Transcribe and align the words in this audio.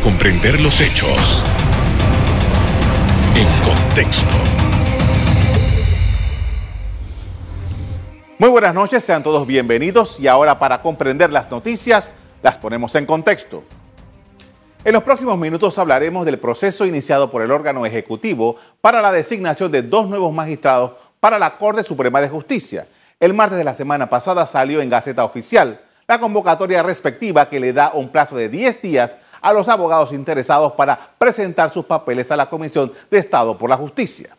comprender 0.00 0.60
los 0.60 0.80
hechos 0.80 1.42
en 3.36 3.46
contexto. 3.64 4.26
Muy 8.38 8.48
buenas 8.48 8.74
noches, 8.74 9.04
sean 9.04 9.22
todos 9.22 9.46
bienvenidos 9.46 10.18
y 10.18 10.28
ahora 10.28 10.58
para 10.58 10.82
comprender 10.82 11.32
las 11.32 11.50
noticias 11.50 12.14
las 12.42 12.58
ponemos 12.58 12.94
en 12.94 13.06
contexto. 13.06 13.64
En 14.84 14.94
los 14.94 15.02
próximos 15.02 15.38
minutos 15.38 15.78
hablaremos 15.78 16.24
del 16.24 16.38
proceso 16.38 16.86
iniciado 16.86 17.30
por 17.30 17.42
el 17.42 17.50
órgano 17.50 17.86
ejecutivo 17.86 18.56
para 18.80 19.00
la 19.00 19.12
designación 19.12 19.70
de 19.70 19.82
dos 19.82 20.08
nuevos 20.08 20.32
magistrados 20.32 20.92
para 21.20 21.38
la 21.38 21.56
Corte 21.56 21.84
Suprema 21.84 22.20
de 22.20 22.28
Justicia. 22.28 22.88
El 23.20 23.34
martes 23.34 23.58
de 23.58 23.64
la 23.64 23.74
semana 23.74 24.10
pasada 24.10 24.46
salió 24.46 24.80
en 24.80 24.90
Gaceta 24.90 25.24
Oficial 25.24 25.80
la 26.08 26.18
convocatoria 26.18 26.82
respectiva 26.82 27.48
que 27.48 27.60
le 27.60 27.72
da 27.72 27.92
un 27.94 28.08
plazo 28.08 28.36
de 28.36 28.48
10 28.48 28.82
días 28.82 29.18
a 29.42 29.52
los 29.52 29.68
abogados 29.68 30.12
interesados 30.12 30.72
para 30.72 30.98
presentar 31.18 31.70
sus 31.70 31.84
papeles 31.84 32.30
a 32.30 32.36
la 32.36 32.48
Comisión 32.48 32.92
de 33.10 33.18
Estado 33.18 33.58
por 33.58 33.68
la 33.68 33.76
Justicia. 33.76 34.36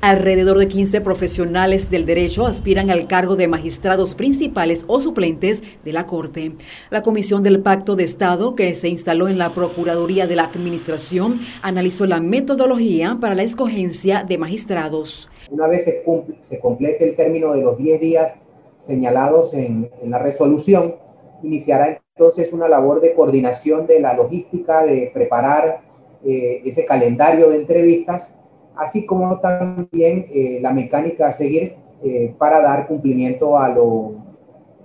Alrededor 0.00 0.58
de 0.58 0.68
15 0.68 1.00
profesionales 1.00 1.90
del 1.90 2.06
derecho 2.06 2.46
aspiran 2.46 2.88
al 2.88 3.08
cargo 3.08 3.34
de 3.34 3.48
magistrados 3.48 4.14
principales 4.14 4.84
o 4.86 5.00
suplentes 5.00 5.60
de 5.84 5.92
la 5.92 6.06
Corte. 6.06 6.52
La 6.90 7.02
Comisión 7.02 7.42
del 7.42 7.60
Pacto 7.60 7.96
de 7.96 8.04
Estado, 8.04 8.54
que 8.54 8.76
se 8.76 8.88
instaló 8.88 9.26
en 9.26 9.38
la 9.38 9.50
Procuraduría 9.50 10.28
de 10.28 10.36
la 10.36 10.44
Administración, 10.44 11.40
analizó 11.62 12.06
la 12.06 12.20
metodología 12.20 13.18
para 13.20 13.34
la 13.34 13.42
escogencia 13.42 14.22
de 14.22 14.38
magistrados. 14.38 15.28
Una 15.50 15.66
vez 15.66 15.82
se, 15.82 16.04
se 16.42 16.60
complete 16.60 17.08
el 17.08 17.16
término 17.16 17.52
de 17.52 17.62
los 17.62 17.76
10 17.76 18.00
días 18.00 18.34
señalados 18.76 19.52
en, 19.52 19.90
la 20.04 20.18
resolución, 20.20 20.94
iniciará 21.42 22.00
entonces 22.18 22.52
una 22.52 22.68
labor 22.68 23.00
de 23.00 23.14
coordinación 23.14 23.86
de 23.86 24.00
la 24.00 24.12
logística, 24.14 24.82
de 24.82 25.10
preparar 25.14 25.82
eh, 26.24 26.62
ese 26.64 26.84
calendario 26.84 27.50
de 27.50 27.56
entrevistas 27.56 28.34
así 28.78 29.04
como 29.04 29.40
también 29.40 30.26
eh, 30.32 30.58
la 30.62 30.72
mecánica 30.72 31.26
a 31.26 31.32
seguir 31.32 31.74
eh, 32.02 32.34
para 32.38 32.60
dar 32.60 32.86
cumplimiento 32.86 33.58
a 33.58 33.68
lo 33.68 34.14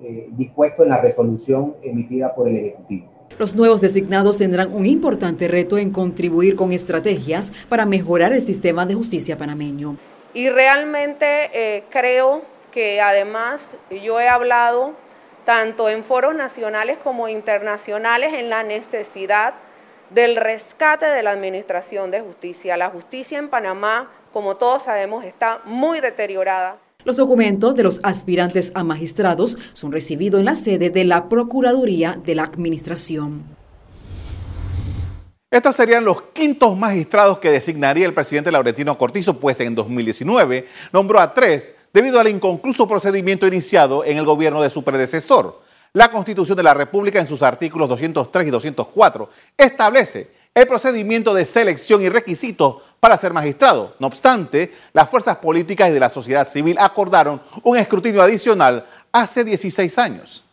eh, 0.01 0.27
dispuesto 0.31 0.83
en 0.83 0.89
la 0.89 0.97
resolución 0.97 1.75
emitida 1.83 2.33
por 2.33 2.49
el 2.49 2.57
Ejecutivo. 2.57 3.07
Los 3.39 3.55
nuevos 3.55 3.81
designados 3.81 4.37
tendrán 4.37 4.73
un 4.73 4.85
importante 4.85 5.47
reto 5.47 5.77
en 5.77 5.91
contribuir 5.91 6.55
con 6.55 6.71
estrategias 6.71 7.51
para 7.69 7.85
mejorar 7.85 8.33
el 8.33 8.41
sistema 8.41 8.85
de 8.85 8.95
justicia 8.95 9.37
panameño. 9.37 9.97
Y 10.35 10.49
realmente 10.49 11.83
creo 11.89 12.41
que 12.71 13.01
además 13.01 13.75
yo 14.03 14.19
he 14.19 14.27
hablado 14.27 14.93
tanto 15.45 15.89
en 15.89 16.03
foros 16.03 16.35
nacionales 16.35 16.97
como 17.03 17.27
internacionales 17.27 18.33
en 18.33 18.49
la 18.49 18.63
necesidad 18.63 19.53
del 20.09 20.35
rescate 20.35 21.05
de 21.05 21.23
la 21.23 21.31
Administración 21.31 22.11
de 22.11 22.21
Justicia. 22.21 22.77
La 22.77 22.89
justicia 22.89 23.39
en 23.39 23.49
Panamá, 23.49 24.11
como 24.31 24.55
todos 24.55 24.83
sabemos, 24.83 25.25
está 25.25 25.61
muy 25.65 25.99
deteriorada. 25.99 26.77
Los 27.03 27.17
documentos 27.17 27.75
de 27.75 27.83
los 27.83 27.99
aspirantes 28.03 28.71
a 28.75 28.83
magistrados 28.83 29.57
son 29.73 29.91
recibidos 29.91 30.39
en 30.39 30.45
la 30.45 30.55
sede 30.55 30.89
de 30.89 31.03
la 31.03 31.27
Procuraduría 31.27 32.17
de 32.23 32.35
la 32.35 32.43
Administración. 32.43 33.62
Estos 35.53 35.75
serían 35.75 36.03
los 36.03 36.19
quintos 36.33 36.75
magistrados 36.75 37.37
que 37.37 37.51
designaría 37.51 38.07
el 38.07 38.13
presidente 38.15 38.51
Laurentino 38.51 38.97
Cortizo, 38.97 39.39
pues 39.39 39.59
en 39.59 39.75
2019 39.75 40.67
nombró 40.91 41.19
a 41.19 41.31
tres 41.31 41.75
debido 41.93 42.19
al 42.19 42.27
inconcluso 42.27 42.87
procedimiento 42.87 43.45
iniciado 43.45 44.03
en 44.03 44.17
el 44.17 44.25
gobierno 44.25 44.63
de 44.63 44.71
su 44.71 44.83
predecesor. 44.83 45.61
La 45.93 46.09
Constitución 46.09 46.57
de 46.57 46.63
la 46.63 46.73
República 46.73 47.19
en 47.19 47.27
sus 47.27 47.43
artículos 47.43 47.87
203 47.87 48.47
y 48.47 48.49
204 48.49 49.29
establece 49.55 50.31
el 50.55 50.65
procedimiento 50.65 51.35
de 51.35 51.45
selección 51.45 52.01
y 52.01 52.09
requisitos 52.09 52.77
para 52.99 53.15
ser 53.15 53.31
magistrado. 53.31 53.93
No 53.99 54.07
obstante, 54.07 54.73
las 54.91 55.07
fuerzas 55.07 55.37
políticas 55.37 55.91
y 55.91 55.93
de 55.93 55.99
la 55.99 56.09
sociedad 56.09 56.47
civil 56.47 56.77
acordaron 56.79 57.39
un 57.61 57.77
escrutinio 57.77 58.23
adicional 58.23 58.87
hace 59.11 59.43
16 59.43 59.99
años. 59.99 60.43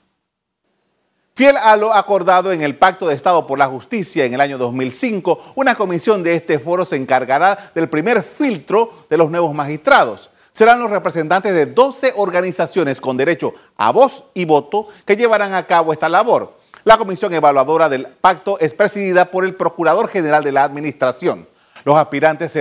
Fiel 1.35 1.57
a 1.57 1.77
lo 1.77 1.95
acordado 1.95 2.53
en 2.53 2.63
el 2.63 2.77
Pacto 2.77 3.09
de 3.09 3.15
Estado 3.15 3.47
por 3.47 3.59
la 3.59 3.67
Justicia 3.67 4.25
en 4.25 4.35
el 4.35 4.41
año 4.41 4.59
2005, 4.59 5.53
una 5.55 5.75
comisión 5.75 6.23
de 6.23 6.35
este 6.35 6.59
foro 6.59 6.85
se 6.85 6.97
encargará 6.97 7.71
del 7.75 7.89
primer 7.89 8.23
filtro 8.23 9.05
de 9.09 9.17
los 9.17 9.31
nuevos 9.31 9.55
magistrados 9.55 10.31
serán 10.53 10.81
los 10.81 10.91
representantes 10.91 11.55
de 11.55 11.67
12 11.67 12.15
organizaciones 12.17 13.01
con 13.01 13.17
derecho 13.17 13.55
a 13.77 13.93
voz 13.93 14.25
y 14.35 14.45
voto 14.45 14.89
que 15.05 15.17
llevarán 15.17 15.55
a 15.55 15.67
cabo 15.67 15.93
esta 15.93 16.09
labor. 16.09 16.59
La 16.85 16.99
comisión 16.99 17.33
evaluadora 17.33 17.89
del 17.89 18.07
pacto 18.07 18.59
es 18.59 18.75
presidida 18.75 19.27
por 19.27 19.45
el 19.45 19.55
Procurador 19.55 20.09
General 20.09 20.43
de 20.43 20.53
la 20.53 20.65
Administración. 20.65 21.49
Los 21.85 21.97
aspirantes 21.97 22.59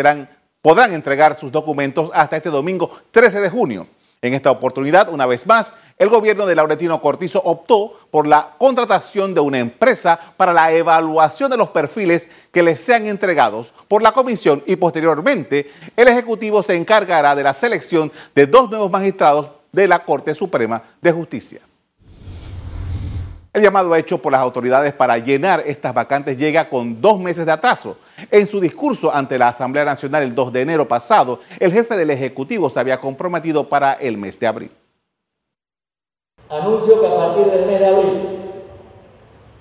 podrán 0.62 0.94
entregar 0.94 1.36
sus 1.36 1.52
documentos 1.52 2.12
hasta 2.14 2.38
este 2.38 2.50
domingo 2.50 2.90
13 3.12 3.42
de 3.42 3.50
junio. 3.50 3.88
En 4.22 4.34
esta 4.34 4.52
oportunidad, 4.52 5.10
una 5.10 5.26
vez 5.26 5.48
más, 5.48 5.74
el 6.00 6.08
gobierno 6.08 6.46
de 6.46 6.56
Laurentino 6.56 7.02
Cortizo 7.02 7.42
optó 7.44 7.94
por 8.10 8.26
la 8.26 8.56
contratación 8.58 9.34
de 9.34 9.42
una 9.42 9.60
empresa 9.60 10.18
para 10.38 10.54
la 10.54 10.72
evaluación 10.72 11.52
de 11.52 11.58
los 11.58 11.72
perfiles 11.72 12.30
que 12.54 12.64
les 12.64 12.80
sean 12.80 13.06
entregados 13.06 13.74
por 13.90 14.02
la 14.02 14.14
comisión 14.14 14.64
y 14.66 14.78
posteriormente 14.78 15.70
el 15.98 16.08
Ejecutivo 16.08 16.64
se 16.64 16.78
encargará 16.78 17.36
de 17.36 17.44
la 17.44 17.54
selección 17.54 18.10
de 18.34 18.48
dos 18.48 18.70
nuevos 18.70 18.90
magistrados 18.90 19.52
de 19.74 19.90
la 19.90 20.00
Corte 20.00 20.34
Suprema 20.34 20.82
de 21.02 21.12
Justicia. 21.12 21.60
El 23.52 23.62
llamado 23.62 23.94
hecho 23.94 24.20
por 24.20 24.32
las 24.32 24.42
autoridades 24.42 24.94
para 24.94 25.18
llenar 25.18 25.64
estas 25.66 25.94
vacantes 25.94 26.38
llega 26.38 26.70
con 26.70 27.02
dos 27.02 27.20
meses 27.20 27.46
de 27.46 27.52
atraso. 27.52 27.98
En 28.32 28.48
su 28.48 28.62
discurso 28.62 29.14
ante 29.14 29.38
la 29.38 29.50
Asamblea 29.50 29.84
Nacional 29.84 30.24
el 30.24 30.34
2 30.34 30.54
de 30.54 30.62
enero 30.62 30.88
pasado, 30.88 31.42
el 31.60 31.74
jefe 31.74 31.98
del 31.98 32.12
Ejecutivo 32.12 32.70
se 32.70 32.80
había 32.80 33.02
comprometido 33.02 33.68
para 33.68 33.94
el 33.94 34.18
mes 34.18 34.40
de 34.40 34.48
abril. 34.48 34.72
Anuncio 36.50 37.00
que 37.00 37.08
a 37.08 37.16
partir 37.16 37.46
del 37.46 37.66
mes 37.68 37.80
de 37.80 37.86
abril 37.86 38.40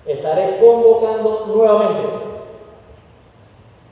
estaré 0.07 0.59
convocando 0.59 1.45
nuevamente 1.45 2.09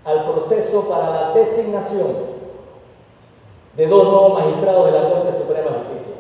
al 0.03 0.24
proceso 0.25 0.90
para 0.90 1.12
la 1.12 1.34
designación 1.34 2.38
de 3.75 3.86
dos 3.86 4.03
nuevos 4.03 4.34
magistrados 4.40 4.86
de 4.86 4.91
la 4.91 5.09
Corte 5.09 5.38
Suprema 5.38 5.69
de 5.69 5.78
Justicia. 5.78 6.16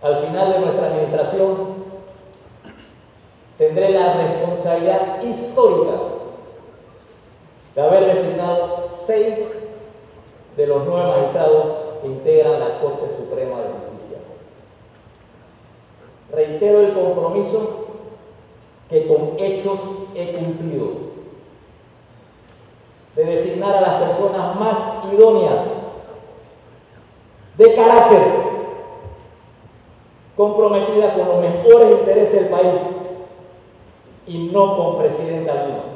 Al 0.00 0.16
final 0.16 0.52
de 0.52 0.58
nuestra 0.60 0.86
administración, 0.86 1.56
tendré 3.58 3.90
la 3.90 4.14
responsabilidad 4.14 5.22
histórica 5.22 5.92
de 7.74 7.82
haber 7.82 8.14
designado 8.14 8.88
seis 9.06 9.38
de 10.56 10.66
los 10.66 10.86
nueve 10.86 11.10
magistrados 11.10 11.81
integran 12.04 12.60
la 12.60 12.80
Corte 12.80 13.16
Suprema 13.16 13.60
de 13.60 13.68
Justicia. 13.68 14.18
Reitero 16.32 16.80
el 16.80 16.94
compromiso 16.94 17.86
que 18.88 19.06
con 19.06 19.38
hechos 19.38 19.78
he 20.14 20.32
cumplido 20.32 21.12
de 23.16 23.24
designar 23.24 23.76
a 23.76 23.80
las 23.80 24.02
personas 24.02 24.58
más 24.58 24.78
idóneas 25.12 25.60
de 27.56 27.74
carácter 27.74 28.22
comprometida 30.36 31.14
con 31.14 31.28
los 31.28 31.40
mejores 31.40 32.00
intereses 32.00 32.32
del 32.32 32.48
país 32.48 32.80
y 34.26 34.50
no 34.50 34.76
con 34.76 34.98
presidente 34.98 35.50
alguno. 35.50 35.91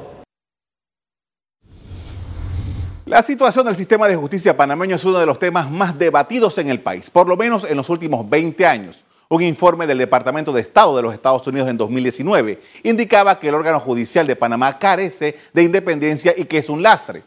La 3.06 3.22
situación 3.22 3.64
del 3.64 3.76
sistema 3.76 4.08
de 4.08 4.16
justicia 4.16 4.56
panameño 4.56 4.96
es 4.96 5.04
uno 5.04 5.18
de 5.18 5.26
los 5.26 5.38
temas 5.38 5.70
más 5.70 5.96
debatidos 5.96 6.58
en 6.58 6.68
el 6.68 6.80
país, 6.80 7.08
por 7.08 7.28
lo 7.28 7.36
menos 7.36 7.64
en 7.64 7.76
los 7.76 7.88
últimos 7.88 8.28
20 8.28 8.66
años. 8.66 9.04
Un 9.28 9.42
informe 9.42 9.86
del 9.86 9.98
Departamento 9.98 10.52
de 10.52 10.60
Estado 10.60 10.94
de 10.96 11.02
los 11.02 11.14
Estados 11.14 11.46
Unidos 11.46 11.68
en 11.68 11.78
2019 11.78 12.60
indicaba 12.82 13.38
que 13.38 13.48
el 13.48 13.54
órgano 13.54 13.80
judicial 13.80 14.26
de 14.26 14.36
Panamá 14.36 14.78
carece 14.78 15.38
de 15.52 15.62
independencia 15.62 16.34
y 16.36 16.44
que 16.44 16.58
es 16.58 16.68
un 16.68 16.82
lastre 16.82 17.22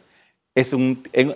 en, 0.53 1.35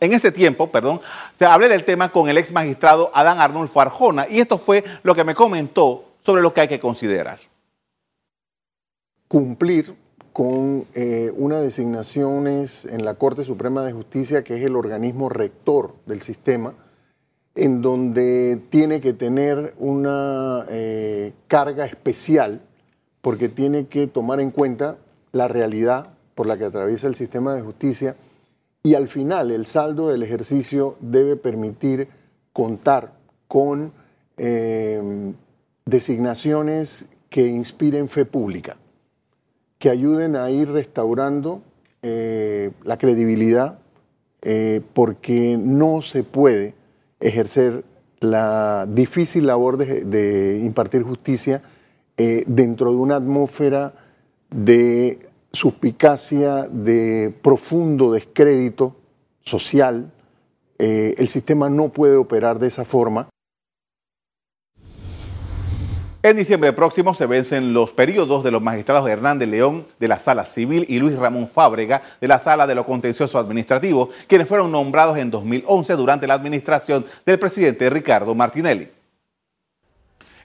ese 0.00 0.32
tiempo, 0.32 0.70
perdón, 0.70 1.00
se 1.32 1.44
hablé 1.44 1.68
del 1.68 1.84
tema 1.84 2.10
con 2.10 2.28
el 2.28 2.38
ex 2.38 2.52
magistrado 2.52 3.10
Adán 3.14 3.40
Arnulfo 3.40 3.80
Arjona 3.80 4.26
y 4.28 4.40
esto 4.40 4.58
fue 4.58 4.84
lo 5.02 5.14
que 5.14 5.24
me 5.24 5.34
comentó 5.34 6.12
sobre 6.20 6.42
lo 6.42 6.54
que 6.54 6.62
hay 6.62 6.68
que 6.68 6.80
considerar. 6.80 7.38
Cumplir 9.26 9.94
con 10.38 10.86
eh, 10.94 11.32
una 11.36 11.58
designación 11.58 12.46
en 12.46 13.04
la 13.04 13.14
Corte 13.14 13.42
Suprema 13.42 13.82
de 13.82 13.92
Justicia, 13.92 14.44
que 14.44 14.56
es 14.56 14.62
el 14.64 14.76
organismo 14.76 15.28
rector 15.28 15.96
del 16.06 16.22
sistema, 16.22 16.74
en 17.56 17.82
donde 17.82 18.62
tiene 18.70 19.00
que 19.00 19.12
tener 19.12 19.74
una 19.78 20.64
eh, 20.68 21.32
carga 21.48 21.86
especial, 21.86 22.60
porque 23.20 23.48
tiene 23.48 23.88
que 23.88 24.06
tomar 24.06 24.38
en 24.38 24.52
cuenta 24.52 24.98
la 25.32 25.48
realidad 25.48 26.10
por 26.36 26.46
la 26.46 26.56
que 26.56 26.66
atraviesa 26.66 27.08
el 27.08 27.16
sistema 27.16 27.56
de 27.56 27.62
justicia 27.62 28.14
y 28.84 28.94
al 28.94 29.08
final 29.08 29.50
el 29.50 29.66
saldo 29.66 30.06
del 30.06 30.22
ejercicio 30.22 30.94
debe 31.00 31.34
permitir 31.34 32.06
contar 32.52 33.12
con 33.48 33.90
eh, 34.36 35.32
designaciones 35.84 37.06
que 37.28 37.48
inspiren 37.48 38.08
fe 38.08 38.24
pública, 38.24 38.76
que 39.78 39.90
ayuden 39.90 40.36
a 40.36 40.50
ir 40.50 40.70
restaurando 40.70 41.62
eh, 42.02 42.70
la 42.84 42.96
credibilidad, 42.96 43.78
eh, 44.42 44.80
porque 44.92 45.56
no 45.58 46.02
se 46.02 46.22
puede 46.22 46.74
ejercer 47.20 47.84
la 48.20 48.86
difícil 48.88 49.46
labor 49.46 49.76
de, 49.76 50.60
impartir 50.64 51.02
justicia 51.02 51.62
eh, 52.16 52.44
dentro 52.46 52.90
de 52.90 52.96
una 52.96 53.16
atmósfera 53.16 53.94
de 54.50 55.28
suspicacia, 55.52 56.68
de 56.68 57.34
profundo 57.42 58.12
descrédito 58.12 58.96
social. 59.42 60.12
el 60.78 61.28
sistema 61.28 61.68
no 61.68 61.88
puede 61.88 62.16
operar 62.16 62.58
de 62.58 62.68
esa 62.68 62.84
forma. 62.84 63.28
En 66.20 66.36
diciembre 66.36 66.72
próximo 66.72 67.14
se 67.14 67.26
vencen 67.26 67.72
los 67.72 67.92
periodos 67.92 68.42
de 68.42 68.50
los 68.50 68.60
magistrados 68.60 69.08
Hernández 69.08 69.48
León 69.48 69.86
de 70.00 70.08
la 70.08 70.18
Sala 70.18 70.44
Civil 70.44 70.84
y 70.88 70.98
Luis 70.98 71.16
Ramón 71.16 71.48
Fábrega 71.48 72.02
de 72.20 72.26
la 72.26 72.40
Sala 72.40 72.66
de 72.66 72.74
lo 72.74 72.84
Contencioso 72.84 73.38
Administrativo, 73.38 74.10
quienes 74.26 74.48
fueron 74.48 74.72
nombrados 74.72 75.16
en 75.16 75.30
2011 75.30 75.92
durante 75.94 76.26
la 76.26 76.34
administración 76.34 77.06
del 77.24 77.38
presidente 77.38 77.88
Ricardo 77.88 78.34
Martinelli. 78.34 78.88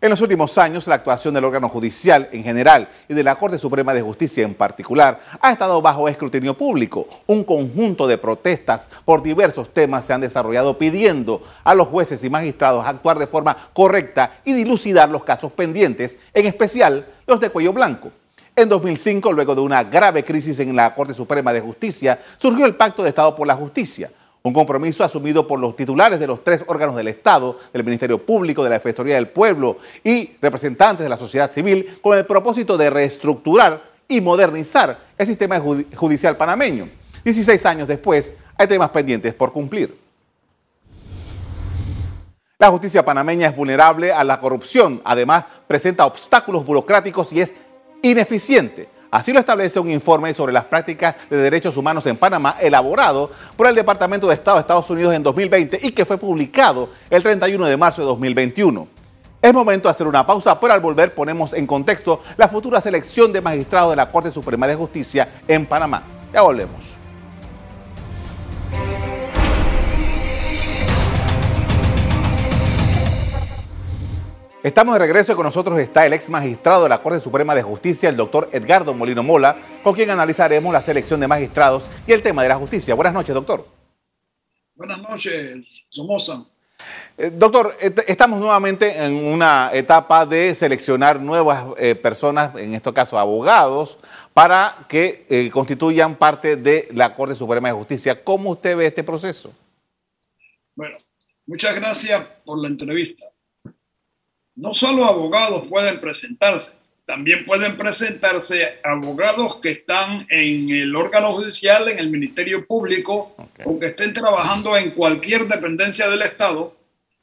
En 0.04 0.10
los 0.10 0.20
últimos 0.20 0.58
años, 0.58 0.86
la 0.86 0.96
actuación 0.96 1.34
del 1.34 1.46
órgano 1.46 1.70
judicial 1.70 2.28
en 2.34 2.44
general 2.44 2.90
y 3.08 3.14
de 3.14 3.24
la 3.24 3.36
Corte 3.36 3.58
Suprema 3.58 3.94
de 3.94 4.02
Justicia 4.02 4.44
en 4.44 4.54
particular 4.54 5.22
ha 5.40 5.54
estado 5.54 5.82
bajo 5.82 6.10
escrutinio 6.10 6.58
público. 6.58 7.08
Un 7.26 7.46
conjunto 7.46 8.06
de 8.06 8.18
protestas 8.18 8.90
por 9.06 9.24
diversos 9.24 9.70
temas 9.70 10.04
se 10.04 10.12
han 10.12 10.20
desarrollado 10.20 10.78
pidiendo 10.78 11.42
a 11.64 11.74
los 11.74 11.88
jueces 11.88 12.22
y 12.26 12.30
magistrados 12.30 12.86
actuar 12.86 13.18
de 13.18 13.28
forma 13.28 13.56
correcta 13.72 14.40
y 14.44 14.52
dilucidar 14.52 15.08
los 15.08 15.24
casos 15.24 15.54
pendientes, 15.54 16.18
en 16.34 16.48
especial 16.48 17.06
los 17.26 17.40
de 17.40 17.50
cuello 17.50 17.72
blanco. 17.72 18.12
En 18.58 18.68
2005, 18.68 19.32
luego 19.32 19.56
de 19.56 19.62
una 19.62 19.86
grave 19.86 20.26
crisis 20.26 20.60
en 20.60 20.76
la 20.76 20.94
Corte 20.94 21.14
Suprema 21.14 21.54
de 21.54 21.62
Justicia, 21.62 22.20
surgió 22.38 22.66
el 22.66 22.76
Pacto 22.76 23.04
de 23.04 23.10
Estado 23.10 23.34
por 23.34 23.48
la 23.48 23.56
Justicia, 23.56 24.10
un 24.46 24.52
compromiso 24.52 25.06
asumido 25.06 25.48
por 25.48 25.58
los 25.58 25.74
titulares 25.74 26.20
de 26.20 26.28
los 26.28 26.44
tres 26.44 26.66
órganos 26.68 26.98
del 26.98 27.08
Estado, 27.08 27.60
del 27.72 27.86
Ministerio 27.86 28.26
Público, 28.26 28.62
de 28.62 28.70
la 28.70 28.76
Defensoría 28.76 29.16
del 29.16 29.30
Pueblo 29.30 29.78
y 30.04 30.32
representantes 30.42 31.06
de 31.06 31.10
la 31.10 31.16
sociedad 31.16 31.50
civil, 31.50 32.00
con 32.02 32.18
el 32.18 32.26
propósito 32.26 32.78
de 32.78 32.90
reestructurar 32.90 33.82
y 34.06 34.20
modernizar 34.20 35.00
el 35.18 35.28
sistema 35.28 35.62
judicial 35.96 36.36
panameño. 36.36 36.90
16 37.24 37.66
años 37.66 37.88
después, 37.88 38.34
hay 38.58 38.68
temas 38.68 38.90
pendientes 38.90 39.34
por 39.34 39.54
cumplir. 39.54 39.98
La 42.60 42.70
justicia 42.70 43.06
panameña 43.06 43.48
es 43.48 43.56
vulnerable 43.56 44.12
a 44.12 44.26
la 44.26 44.42
corrupción, 44.42 45.02
además 45.06 45.46
presenta 45.68 46.06
obstáculos 46.06 46.66
burocráticos 46.66 47.32
y 47.32 47.40
es 47.40 47.56
ineficiente. 48.02 48.90
Así 49.14 49.32
lo 49.32 49.40
establece 49.40 49.80
un 49.80 49.92
informe 49.92 50.34
sobre 50.34 50.52
las 50.52 50.64
prácticas 50.64 51.14
de 51.30 51.38
derechos 51.38 51.78
humanos 51.78 52.04
en 52.08 52.18
Panamá 52.18 52.56
elaborado 52.60 53.30
por 53.56 53.68
el 53.68 53.76
Departamento 53.76 54.28
de 54.28 54.34
Estado 54.34 54.58
de 54.58 54.62
Estados 54.62 54.90
Unidos 54.90 55.14
en 55.14 55.22
2020 55.22 55.82
y 55.84 55.92
que 55.92 56.04
fue 56.04 56.18
publicado 56.18 56.90
el 57.12 57.22
31 57.22 57.64
de 57.64 57.78
marzo 57.78 58.02
de 58.02 58.08
2021. 58.08 58.88
Es 59.40 59.54
momento 59.54 59.88
de 59.88 59.92
hacer 59.92 60.08
una 60.08 60.26
pausa, 60.26 60.60
pero 60.60 60.74
al 60.74 60.80
volver 60.80 61.14
ponemos 61.14 61.54
en 61.54 61.68
contexto 61.68 62.24
la 62.38 62.48
futura 62.48 62.82
selección 62.82 63.32
de 63.32 63.40
magistrados 63.40 63.92
de 63.92 63.98
la 63.98 64.12
Corte 64.12 64.32
Suprema 64.32 64.66
de 64.66 64.74
Justicia 64.74 65.30
en 65.48 65.68
Panamá. 65.68 66.02
Ya 66.34 66.42
volvemos. 66.42 67.03
Estamos 74.64 74.96
de 74.96 75.00
regreso 75.00 75.34
y 75.34 75.36
con 75.36 75.44
nosotros 75.44 75.78
está 75.78 76.06
el 76.06 76.14
ex 76.14 76.30
magistrado 76.30 76.84
de 76.84 76.90
la 76.90 77.02
Corte 77.02 77.20
Suprema 77.20 77.54
de 77.54 77.62
Justicia, 77.62 78.08
el 78.08 78.16
doctor 78.16 78.48
Edgardo 78.54 78.94
Molino 78.94 79.22
Mola, 79.22 79.58
con 79.84 79.94
quien 79.94 80.10
analizaremos 80.10 80.72
la 80.72 80.82
selección 80.82 81.20
de 81.20 81.28
magistrados 81.28 81.84
y 82.08 82.14
el 82.14 82.22
tema 82.22 82.44
de 82.44 82.48
la 82.48 82.56
justicia. 82.56 82.96
Buenas 82.96 83.14
noches, 83.14 83.36
doctor. 83.36 83.68
Buenas 84.74 85.02
noches, 85.02 85.66
Somoza. 85.90 86.46
Eh, 87.18 87.30
doctor, 87.36 87.76
estamos 88.08 88.40
nuevamente 88.40 89.04
en 89.04 89.14
una 89.14 89.70
etapa 89.74 90.26
de 90.26 90.56
seleccionar 90.56 91.20
nuevas 91.20 91.66
eh, 91.78 91.94
personas, 91.96 92.56
en 92.56 92.74
este 92.74 92.94
caso 92.94 93.20
abogados, 93.20 94.00
para 94.34 94.86
que 94.88 95.26
eh, 95.30 95.52
constituyan 95.52 96.16
parte 96.16 96.56
de 96.56 96.88
la 96.94 97.14
Corte 97.14 97.36
Suprema 97.36 97.68
de 97.68 97.74
Justicia. 97.74 98.24
¿Cómo 98.24 98.52
usted 98.52 98.78
ve 98.78 98.86
este 98.86 99.04
proceso? 99.04 99.54
Bueno, 100.74 100.96
muchas 101.46 101.76
gracias 101.76 102.26
por 102.46 102.62
la 102.62 102.70
entrevista 102.70 103.26
no 104.56 104.74
solo 104.74 105.06
abogados 105.06 105.68
pueden 105.68 106.00
presentarse, 106.00 106.74
también 107.06 107.46
pueden 107.46 107.78
presentarse 107.78 108.80
abogados 108.84 109.58
que 109.58 109.72
están 109.72 110.26
en 110.30 110.70
el 110.70 110.96
órgano 110.96 111.34
judicial, 111.34 111.90
en 111.90 112.00
el 112.00 112.10
Ministerio 112.10 112.66
Público 112.66 113.36
o 113.66 113.80
que 113.80 113.88
estén 113.88 114.14
trabajando 114.14 114.78
en 114.78 114.92
cualquier 114.92 115.48
dependencia 115.48 116.10
del 116.10 116.22
Estado 116.22 116.76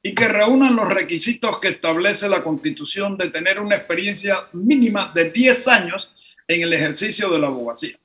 y 0.02 0.14
que 0.14 0.28
reúnan 0.28 0.76
los 0.76 0.92
requisitos 0.92 1.58
que 1.58 1.68
establece 1.68 2.28
la 2.28 2.42
Constitución 2.42 3.16
de 3.16 3.30
tener 3.30 3.60
una 3.60 3.76
experiencia 3.76 4.46
mínima 4.52 5.12
de 5.14 5.30
10 5.30 5.68
años 5.68 6.14
en 6.46 6.62
el 6.62 6.72
ejercicio 6.72 7.30
de 7.30 7.38
la 7.38 7.46
abogacía. 7.46 7.98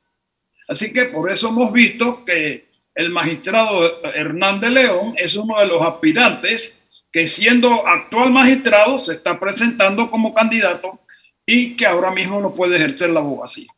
Así 0.68 0.92
que 0.94 1.06
por 1.06 1.32
eso 1.32 1.50
hemos 1.50 1.72
visto 1.72 2.24
que 2.26 2.66
el 2.94 3.10
magistrado 3.10 4.04
Hernández 4.14 4.72
León 4.72 5.14
es 5.18 5.36
uno 5.36 5.60
de 5.60 5.68
los 5.68 5.82
aspirantes 5.82 6.82
que 7.16 7.28
siendo 7.28 7.88
actual 7.88 8.30
magistrado 8.30 9.00
se 9.00 9.14
está 9.14 9.40
presentando 9.40 10.12
como 10.12 10.34
candidato 10.34 11.00
y 11.46 11.78
que 11.78 11.86
ahora 11.86 12.12
mismo 12.12 12.42
no 12.42 12.54
puede 12.54 12.76
ejercer 12.76 13.10
la 13.12 13.22
abogacía. 13.22 13.70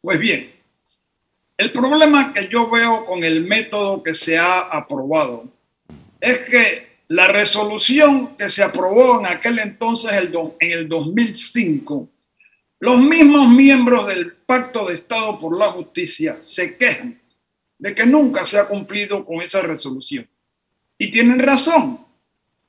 Pues 0.00 0.18
bien, 0.18 0.52
el 1.56 1.70
problema 1.70 2.32
que 2.32 2.48
yo 2.48 2.68
veo 2.68 3.06
con 3.06 3.22
el 3.22 3.44
método 3.44 4.02
que 4.02 4.12
se 4.12 4.38
ha 4.38 4.58
aprobado 4.58 5.44
es 6.20 6.40
que 6.40 6.96
la 7.06 7.28
resolución 7.28 8.34
que 8.34 8.50
se 8.50 8.64
aprobó 8.64 9.20
en 9.20 9.26
aquel 9.26 9.60
entonces, 9.60 10.10
en 10.10 10.72
el 10.72 10.88
2005, 10.88 12.08
los 12.80 12.98
mismos 12.98 13.50
miembros 13.50 14.08
del 14.08 14.32
Pacto 14.32 14.86
de 14.86 14.96
Estado 14.96 15.38
por 15.38 15.56
la 15.56 15.68
Justicia 15.68 16.38
se 16.40 16.76
quejan 16.76 17.22
de 17.78 17.94
que 17.94 18.04
nunca 18.04 18.44
se 18.48 18.58
ha 18.58 18.66
cumplido 18.66 19.24
con 19.24 19.42
esa 19.42 19.60
resolución. 19.60 20.28
Y 20.98 21.08
tienen 21.08 21.38
razón, 21.38 22.02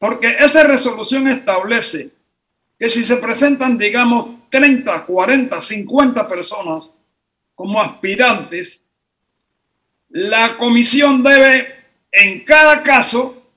porque 0.03 0.35
esa 0.37 0.65
resolución 0.65 1.29
establece 1.29 2.09
que 2.77 2.89
si 2.89 3.05
se 3.05 3.15
presentan, 3.15 3.77
digamos, 3.77 4.49
30, 4.49 5.05
40, 5.05 5.61
50 5.61 6.27
personas 6.27 6.93
como 7.55 7.81
aspirantes, 7.81 8.83
la 10.09 10.57
comisión 10.57 11.23
debe, 11.23 11.85
en 12.11 12.43
cada 12.43 12.83
caso 12.83 13.47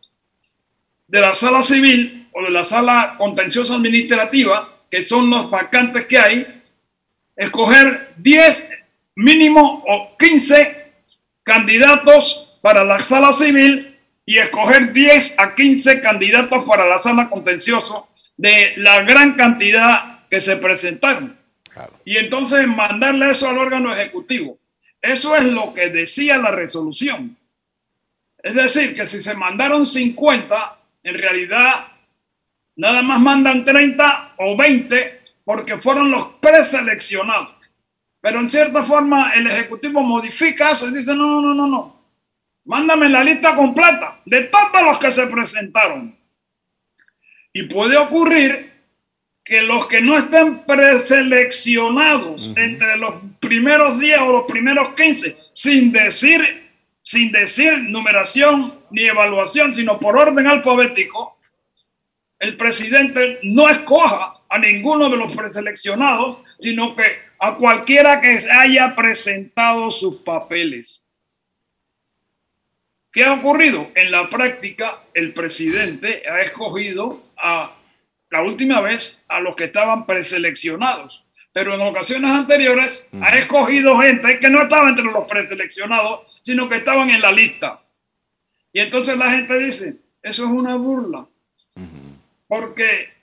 de 1.08 1.20
la 1.20 1.34
sala 1.34 1.64
civil 1.64 2.28
o 2.32 2.44
de 2.44 2.50
la 2.50 2.62
sala 2.62 3.16
contenciosa 3.18 3.74
administrativa, 3.74 4.72
que 4.88 5.04
son 5.04 5.28
los 5.28 5.50
vacantes 5.50 6.04
que 6.04 6.16
hay, 6.16 6.62
escoger 7.34 8.14
10 8.18 8.68
mínimo 9.16 9.82
o 9.84 10.16
15 10.16 10.92
candidatos 11.42 12.56
para 12.62 12.84
la 12.84 13.00
sala 13.00 13.32
civil 13.32 13.85
y 14.26 14.38
escoger 14.38 14.92
10 14.92 15.36
a 15.38 15.54
15 15.54 16.00
candidatos 16.00 16.64
para 16.64 16.84
la 16.84 16.98
sala 16.98 17.30
contencioso 17.30 18.08
de 18.36 18.74
la 18.76 19.00
gran 19.02 19.34
cantidad 19.34 20.26
que 20.28 20.40
se 20.40 20.56
presentaron. 20.56 21.38
Y 22.04 22.16
entonces 22.16 22.66
mandarle 22.66 23.30
eso 23.30 23.48
al 23.48 23.58
órgano 23.58 23.92
ejecutivo. 23.92 24.58
Eso 25.00 25.36
es 25.36 25.44
lo 25.44 25.72
que 25.72 25.90
decía 25.90 26.36
la 26.38 26.50
resolución. 26.50 27.36
Es 28.42 28.54
decir, 28.54 28.94
que 28.94 29.06
si 29.06 29.20
se 29.20 29.34
mandaron 29.34 29.86
50, 29.86 30.78
en 31.04 31.14
realidad 31.18 31.86
nada 32.76 33.02
más 33.02 33.20
mandan 33.20 33.64
30 33.64 34.34
o 34.38 34.56
20 34.56 35.20
porque 35.44 35.78
fueron 35.78 36.10
los 36.10 36.26
preseleccionados. 36.40 37.54
Pero 38.20 38.40
en 38.40 38.50
cierta 38.50 38.82
forma 38.82 39.30
el 39.34 39.46
Ejecutivo 39.46 40.02
modifica 40.02 40.72
eso 40.72 40.88
y 40.88 40.94
dice, 40.94 41.14
no, 41.14 41.40
no, 41.40 41.54
no, 41.54 41.66
no. 41.68 41.95
Mándame 42.66 43.08
la 43.08 43.24
lista 43.24 43.54
completa 43.54 44.20
de 44.24 44.42
todos 44.42 44.82
los 44.84 44.98
que 44.98 45.12
se 45.12 45.26
presentaron. 45.28 46.16
Y 47.52 47.62
puede 47.64 47.96
ocurrir 47.96 48.72
que 49.44 49.62
los 49.62 49.86
que 49.86 50.00
no 50.00 50.18
estén 50.18 50.64
preseleccionados 50.64 52.52
entre 52.56 52.98
los 52.98 53.14
primeros 53.38 53.98
10 54.00 54.18
o 54.18 54.32
los 54.32 54.44
primeros 54.46 54.94
15, 54.94 55.36
sin 55.52 55.92
decir, 55.92 56.68
sin 57.02 57.30
decir 57.30 57.78
numeración 57.78 58.80
ni 58.90 59.04
evaluación, 59.04 59.72
sino 59.72 60.00
por 60.00 60.18
orden 60.18 60.48
alfabético, 60.48 61.38
el 62.40 62.56
presidente 62.56 63.38
no 63.44 63.68
escoja 63.68 64.34
a 64.48 64.58
ninguno 64.58 65.08
de 65.08 65.16
los 65.16 65.34
preseleccionados, 65.34 66.38
sino 66.58 66.96
que 66.96 67.04
a 67.38 67.54
cualquiera 67.54 68.20
que 68.20 68.40
haya 68.50 68.96
presentado 68.96 69.92
sus 69.92 70.16
papeles. 70.16 71.02
¿Qué 73.16 73.24
ha 73.24 73.32
ocurrido? 73.32 73.90
En 73.94 74.10
la 74.10 74.28
práctica, 74.28 75.02
el 75.14 75.32
presidente 75.32 76.22
ha 76.30 76.42
escogido 76.42 77.24
a 77.38 77.74
la 78.28 78.42
última 78.42 78.82
vez 78.82 79.18
a 79.26 79.40
los 79.40 79.56
que 79.56 79.64
estaban 79.64 80.04
preseleccionados, 80.04 81.24
pero 81.50 81.74
en 81.74 81.80
ocasiones 81.80 82.30
anteriores 82.30 83.08
ha 83.22 83.38
escogido 83.38 83.98
gente 84.00 84.38
que 84.38 84.50
no 84.50 84.60
estaba 84.60 84.90
entre 84.90 85.06
los 85.06 85.24
preseleccionados, 85.24 86.42
sino 86.42 86.68
que 86.68 86.76
estaban 86.76 87.08
en 87.08 87.22
la 87.22 87.32
lista. 87.32 87.80
Y 88.70 88.80
entonces 88.80 89.16
la 89.16 89.30
gente 89.30 89.58
dice, 89.60 89.96
eso 90.22 90.44
es 90.44 90.50
una 90.50 90.76
burla. 90.76 91.26
Porque 92.46 93.14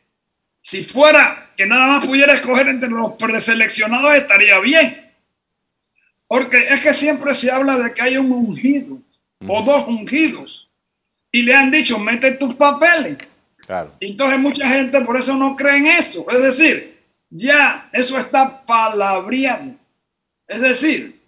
si 0.60 0.84
fuera 0.84 1.52
que 1.56 1.68
nada 1.68 1.86
más 1.86 2.08
pudiera 2.08 2.34
escoger 2.34 2.68
entre 2.68 2.90
los 2.90 3.12
preseleccionados 3.12 4.16
estaría 4.16 4.60
bien. 4.60 5.14
Porque 6.26 6.68
es 6.68 6.82
que 6.82 6.96
siempre 6.96 7.36
se 7.36 7.52
habla 7.52 7.78
de 7.78 7.94
que 7.94 8.02
hay 8.02 8.18
un 8.18 8.32
ungido 8.32 8.98
o 9.48 9.62
dos 9.64 9.86
ungidos. 9.88 10.70
Y 11.32 11.42
le 11.42 11.56
han 11.56 11.72
dicho, 11.72 11.98
mete 12.00 12.34
tus 12.34 12.54
papeles. 12.56 13.18
Claro. 13.66 13.96
Entonces 14.00 14.40
mucha 14.40 14.68
gente 14.68 15.02
por 15.02 15.18
eso 15.18 15.36
no 15.36 15.56
cree 15.56 15.78
en 15.78 15.88
eso. 15.88 16.26
Es 16.30 16.44
decir, 16.44 17.00
ya 17.30 17.90
eso 17.92 18.18
está 18.18 18.66
palabreado. 18.66 19.76
Es 20.48 20.62
decir, 20.62 21.20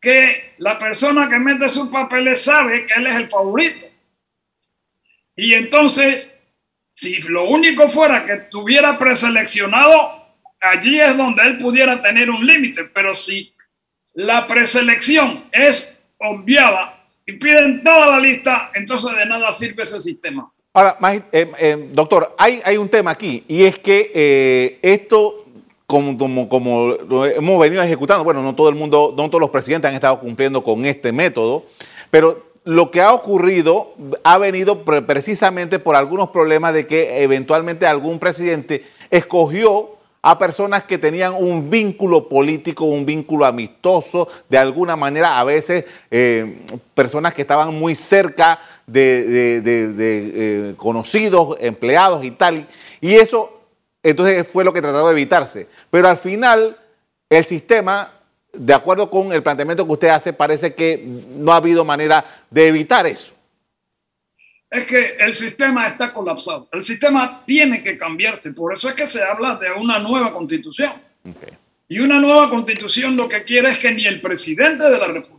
que 0.00 0.54
la 0.58 0.78
persona 0.78 1.28
que 1.28 1.38
mete 1.38 1.68
sus 1.70 1.88
papeles 1.88 2.42
sabe 2.42 2.86
que 2.86 2.94
él 2.94 3.06
es 3.06 3.16
el 3.16 3.28
favorito. 3.28 3.86
Y 5.34 5.54
entonces, 5.54 6.30
si 6.94 7.18
lo 7.20 7.48
único 7.48 7.88
fuera 7.88 8.24
que 8.24 8.36
tuviera 8.36 8.98
preseleccionado, 8.98 10.36
allí 10.60 11.00
es 11.00 11.16
donde 11.16 11.42
él 11.42 11.58
pudiera 11.58 12.00
tener 12.00 12.30
un 12.30 12.46
límite. 12.46 12.84
Pero 12.84 13.14
si 13.14 13.52
la 14.14 14.46
preselección 14.46 15.44
es 15.52 15.96
obviada 16.18 16.97
y 17.28 17.32
piden 17.34 17.84
toda 17.84 18.06
la 18.06 18.20
lista, 18.20 18.70
entonces 18.74 19.14
de 19.14 19.26
nada 19.26 19.52
sirve 19.52 19.82
ese 19.82 20.00
sistema. 20.00 20.50
Ahora, 20.72 20.96
eh, 21.30 21.52
eh, 21.58 21.88
doctor, 21.92 22.34
hay, 22.38 22.62
hay 22.64 22.78
un 22.78 22.88
tema 22.88 23.10
aquí 23.10 23.44
y 23.46 23.64
es 23.64 23.78
que 23.78 24.10
eh, 24.14 24.78
esto, 24.80 25.44
como, 25.86 26.16
como, 26.16 26.48
como, 26.48 26.96
lo 27.06 27.26
hemos 27.26 27.60
venido 27.60 27.82
ejecutando, 27.82 28.24
bueno, 28.24 28.42
no 28.42 28.54
todo 28.54 28.70
el 28.70 28.76
mundo, 28.76 29.14
no 29.14 29.28
todos 29.28 29.42
los 29.42 29.50
presidentes 29.50 29.90
han 29.90 29.94
estado 29.94 30.18
cumpliendo 30.20 30.64
con 30.64 30.86
este 30.86 31.12
método, 31.12 31.66
pero 32.10 32.46
lo 32.64 32.90
que 32.90 33.02
ha 33.02 33.12
ocurrido 33.12 33.92
ha 34.24 34.38
venido 34.38 34.82
precisamente 34.84 35.78
por 35.78 35.96
algunos 35.96 36.30
problemas 36.30 36.72
de 36.72 36.86
que 36.86 37.22
eventualmente 37.22 37.86
algún 37.86 38.18
presidente 38.18 38.86
escogió 39.10 39.97
a 40.22 40.38
personas 40.38 40.84
que 40.84 40.98
tenían 40.98 41.34
un 41.34 41.70
vínculo 41.70 42.28
político, 42.28 42.84
un 42.84 43.06
vínculo 43.06 43.44
amistoso, 43.46 44.28
de 44.48 44.58
alguna 44.58 44.96
manera, 44.96 45.38
a 45.38 45.44
veces 45.44 45.84
eh, 46.10 46.64
personas 46.94 47.34
que 47.34 47.42
estaban 47.42 47.74
muy 47.74 47.94
cerca 47.94 48.58
de, 48.86 49.62
eh, 49.64 50.74
conocidos, 50.76 51.56
empleados 51.60 52.24
y 52.24 52.32
tal. 52.32 52.66
Y 53.00 53.14
eso, 53.14 53.60
entonces, 54.02 54.46
fue 54.48 54.64
lo 54.64 54.72
que 54.72 54.82
trató 54.82 55.06
de 55.06 55.12
evitarse. 55.12 55.68
Pero 55.90 56.08
al 56.08 56.16
final, 56.16 56.76
el 57.30 57.44
sistema, 57.44 58.12
de 58.52 58.74
acuerdo 58.74 59.08
con 59.08 59.32
el 59.32 59.42
planteamiento 59.42 59.86
que 59.86 59.92
usted 59.92 60.08
hace, 60.08 60.32
parece 60.32 60.74
que 60.74 61.06
no 61.36 61.52
ha 61.52 61.56
habido 61.56 61.84
manera 61.84 62.24
de 62.50 62.66
evitar 62.66 63.06
eso 63.06 63.37
es 64.70 64.84
que 64.84 65.16
el 65.18 65.34
sistema 65.34 65.86
está 65.86 66.12
colapsado. 66.12 66.68
El 66.72 66.82
sistema 66.82 67.42
tiene 67.46 67.82
que 67.82 67.96
cambiarse. 67.96 68.52
Por 68.52 68.72
eso 68.72 68.88
es 68.88 68.94
que 68.94 69.06
se 69.06 69.22
habla 69.22 69.54
de 69.56 69.70
una 69.72 69.98
nueva 69.98 70.32
constitución. 70.32 70.92
Y 71.88 72.00
una 72.00 72.20
nueva 72.20 72.50
constitución 72.50 73.16
lo 73.16 73.28
que 73.28 73.44
quiere 73.44 73.70
es 73.70 73.78
que 73.78 73.92
ni 73.92 74.04
el 74.04 74.20
presidente 74.20 74.90
de 74.90 74.98
la 74.98 75.06
República 75.06 75.38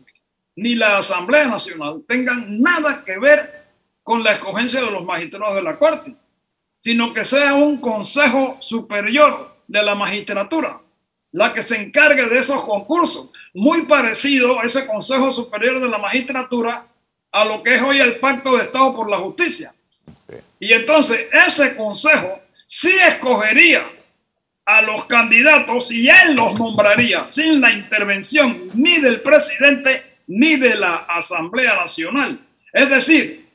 ni 0.55 0.75
la 0.75 0.97
Asamblea 0.97 1.47
Nacional 1.47 2.03
tengan 2.07 2.59
nada 2.61 3.03
que 3.05 3.17
ver 3.17 3.67
con 4.03 4.23
la 4.23 4.33
escogencia 4.33 4.81
de 4.81 4.91
los 4.91 5.05
magistrados 5.05 5.55
de 5.55 5.61
la 5.61 5.77
Corte, 5.77 6.13
sino 6.77 7.13
que 7.13 7.23
sea 7.23 7.53
un 7.53 7.79
consejo 7.79 8.57
superior 8.59 9.55
de 9.67 9.83
la 9.83 9.95
magistratura 9.95 10.81
la 11.31 11.53
que 11.53 11.61
se 11.61 11.79
encargue 11.79 12.25
de 12.25 12.39
esos 12.39 12.61
concursos, 12.63 13.31
muy 13.53 13.83
parecido 13.83 14.59
a 14.59 14.65
ese 14.65 14.85
consejo 14.87 15.31
superior 15.31 15.79
de 15.79 15.87
la 15.87 15.99
magistratura 15.99 16.87
a 17.31 17.45
lo 17.45 17.61
que 17.63 17.75
es 17.75 17.81
hoy 17.81 17.99
el 17.99 18.17
Pacto 18.17 18.57
de 18.57 18.63
Estado 18.63 18.95
por 18.95 19.09
la 19.09 19.17
Justicia. 19.17 19.73
Y 20.59 20.73
entonces 20.73 21.27
ese 21.31 21.75
consejo 21.75 22.41
sí 22.67 22.91
escogería 23.07 23.83
a 24.65 24.81
los 24.81 25.05
candidatos 25.05 25.91
y 25.91 26.09
él 26.09 26.35
los 26.35 26.53
nombraría 26.53 27.29
sin 27.29 27.59
la 27.59 27.71
intervención 27.71 28.69
ni 28.73 28.99
del 28.99 29.21
presidente 29.21 30.17
ni 30.27 30.57
de 30.57 30.75
la 30.75 30.97
Asamblea 30.97 31.75
Nacional. 31.75 32.39
Es 32.71 32.89
decir, 32.89 33.47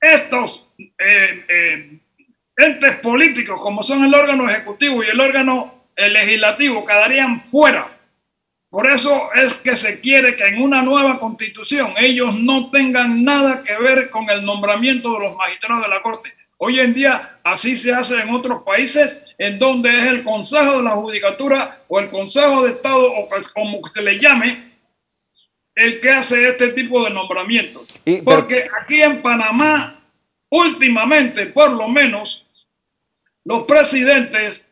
estos 0.00 0.68
eh, 0.78 1.44
eh, 1.48 1.98
entes 2.56 2.96
políticos 2.96 3.60
como 3.62 3.82
son 3.82 4.04
el 4.04 4.14
órgano 4.14 4.48
ejecutivo 4.48 5.04
y 5.04 5.08
el 5.08 5.20
órgano 5.20 5.84
legislativo 5.96 6.84
quedarían 6.84 7.46
fuera 7.46 8.01
por 8.72 8.86
eso 8.86 9.28
es 9.34 9.54
que 9.56 9.76
se 9.76 10.00
quiere 10.00 10.34
que 10.34 10.46
en 10.46 10.62
una 10.62 10.82
nueva 10.82 11.20
constitución 11.20 11.92
ellos 11.98 12.34
no 12.40 12.70
tengan 12.70 13.22
nada 13.22 13.62
que 13.62 13.76
ver 13.76 14.08
con 14.08 14.30
el 14.30 14.42
nombramiento 14.46 15.12
de 15.12 15.18
los 15.18 15.36
magistrados 15.36 15.82
de 15.82 15.90
la 15.90 16.00
Corte. 16.00 16.32
Hoy 16.56 16.80
en 16.80 16.94
día 16.94 17.38
así 17.44 17.76
se 17.76 17.92
hace 17.92 18.18
en 18.18 18.30
otros 18.30 18.62
países 18.62 19.24
en 19.36 19.58
donde 19.58 19.90
es 19.90 20.06
el 20.06 20.24
Consejo 20.24 20.78
de 20.78 20.84
la 20.84 20.92
Judicatura 20.92 21.82
o 21.86 22.00
el 22.00 22.08
Consejo 22.08 22.64
de 22.64 22.70
Estado 22.70 23.12
o 23.12 23.28
como 23.52 23.86
se 23.92 24.00
le 24.00 24.18
llame 24.18 24.72
el 25.74 26.00
que 26.00 26.08
hace 26.08 26.48
este 26.48 26.68
tipo 26.68 27.04
de 27.04 27.10
nombramientos. 27.10 27.86
Porque 28.24 28.70
aquí 28.80 29.02
en 29.02 29.20
Panamá, 29.20 30.02
últimamente 30.48 31.44
por 31.44 31.72
lo 31.72 31.88
menos, 31.88 32.46
los 33.44 33.64
presidentes 33.64 34.66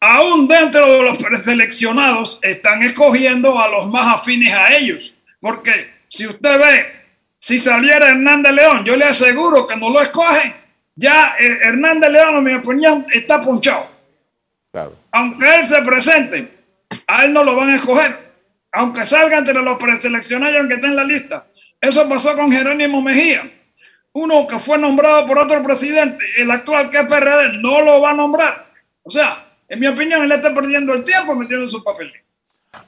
aún 0.00 0.48
dentro 0.48 0.86
de 0.86 1.02
los 1.02 1.18
preseleccionados 1.18 2.38
están 2.42 2.82
escogiendo 2.82 3.58
a 3.60 3.68
los 3.68 3.86
más 3.88 4.16
afines 4.16 4.52
a 4.52 4.74
ellos. 4.74 5.14
Porque 5.40 5.92
si 6.08 6.26
usted 6.26 6.58
ve, 6.58 7.00
si 7.38 7.60
saliera 7.60 8.08
Hernández 8.08 8.52
León, 8.52 8.84
yo 8.84 8.96
le 8.96 9.04
aseguro 9.04 9.66
que 9.66 9.76
no 9.76 9.90
lo 9.90 10.00
escogen. 10.00 10.54
Ya 10.96 11.36
eh, 11.38 11.58
Hernández 11.62 12.10
León, 12.10 12.36
en 12.36 12.44
mi 12.44 12.54
opinión, 12.54 13.06
está 13.12 13.40
ponchado. 13.40 13.88
Aunque 15.12 15.54
él 15.54 15.66
se 15.66 15.82
presente, 15.82 16.58
a 17.06 17.24
él 17.24 17.32
no 17.32 17.44
lo 17.44 17.56
van 17.56 17.70
a 17.70 17.76
escoger. 17.76 18.30
Aunque 18.72 19.04
salga 19.04 19.38
entre 19.38 19.54
los 19.54 19.78
preseleccionados, 19.78 20.56
aunque 20.58 20.74
esté 20.74 20.86
en 20.86 20.96
la 20.96 21.04
lista. 21.04 21.46
Eso 21.80 22.08
pasó 22.08 22.34
con 22.34 22.52
Jerónimo 22.52 23.02
Mejía. 23.02 23.50
Uno 24.12 24.46
que 24.46 24.58
fue 24.58 24.76
nombrado 24.76 25.26
por 25.26 25.38
otro 25.38 25.62
presidente, 25.62 26.24
el 26.36 26.50
actual 26.50 26.90
que 26.90 26.98
es 26.98 27.06
PRD, 27.06 27.58
no 27.60 27.80
lo 27.80 28.00
va 28.00 28.10
a 28.10 28.14
nombrar. 28.14 28.66
O 29.02 29.10
sea, 29.10 29.49
en 29.70 29.78
mi 29.78 29.86
opinión, 29.86 30.22
él 30.22 30.32
está 30.32 30.52
perdiendo 30.52 30.92
el 30.92 31.04
tiempo 31.04 31.34
metiendo 31.36 31.68
su 31.68 31.82
papel. 31.82 32.12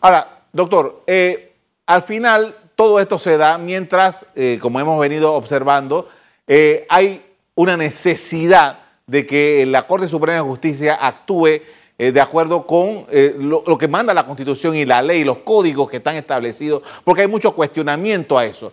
Ahora, 0.01 0.43
doctor, 0.53 1.05
eh, 1.07 1.53
al 1.87 2.03
final 2.03 2.57
todo 2.75 2.99
esto 2.99 3.19
se 3.19 3.37
da 3.37 3.57
mientras, 3.57 4.27
eh, 4.35 4.59
como 4.61 4.81
hemos 4.81 4.99
venido 4.99 5.33
observando, 5.33 6.09
eh, 6.47 6.85
hay 6.89 7.25
una 7.55 7.77
necesidad 7.77 8.81
de 9.07 9.25
que 9.25 9.65
la 9.65 9.83
Corte 9.83 10.09
Suprema 10.09 10.39
de 10.39 10.43
Justicia 10.43 10.99
actúe 11.01 11.61
de 11.99 12.21
acuerdo 12.21 12.67
con 12.67 13.07
lo, 13.39 13.63
lo, 13.65 13.79
que 13.79 13.87
manda 13.87 14.13
la 14.13 14.27
Constitución 14.27 14.75
y 14.75 14.85
la 14.85 15.01
ley, 15.03 15.23
los 15.23 15.39
códigos 15.39 15.89
que 15.89 15.99
están 15.99 16.17
establecidos, 16.17 16.83
porque 17.05 17.23
hay 17.23 17.29
mucho 17.29 17.55
cuestionamiento 17.55 18.37
a 18.37 18.45
eso. 18.45 18.73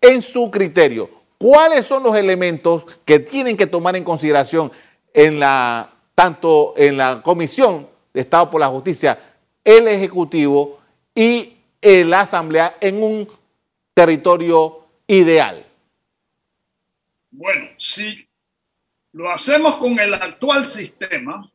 En 0.00 0.22
su 0.22 0.50
criterio, 0.50 1.10
¿cuáles 1.36 1.84
son 1.84 2.02
los 2.02 2.16
elementos 2.16 2.84
que 3.04 3.18
tienen 3.18 3.54
que 3.54 3.66
tomar 3.66 3.96
en 3.96 4.04
consideración 4.04 4.72
en 5.12 5.40
la 5.40 5.90
tanto 6.20 6.74
en 6.76 6.98
la 6.98 7.22
Comisión 7.22 7.88
de 8.12 8.20
Estado 8.20 8.50
por 8.50 8.60
la 8.60 8.68
Justicia, 8.68 9.18
el 9.64 9.88
Ejecutivo 9.88 10.78
y 11.14 11.54
la 11.80 12.20
Asamblea 12.20 12.76
en 12.78 13.02
un 13.02 13.26
territorio 13.94 14.84
ideal? 15.06 15.64
Bueno, 17.30 17.70
si 17.78 18.28
lo 19.12 19.30
hacemos 19.30 19.78
con 19.78 19.98
el 19.98 20.12
actual 20.12 20.66
sistema, 20.66 21.50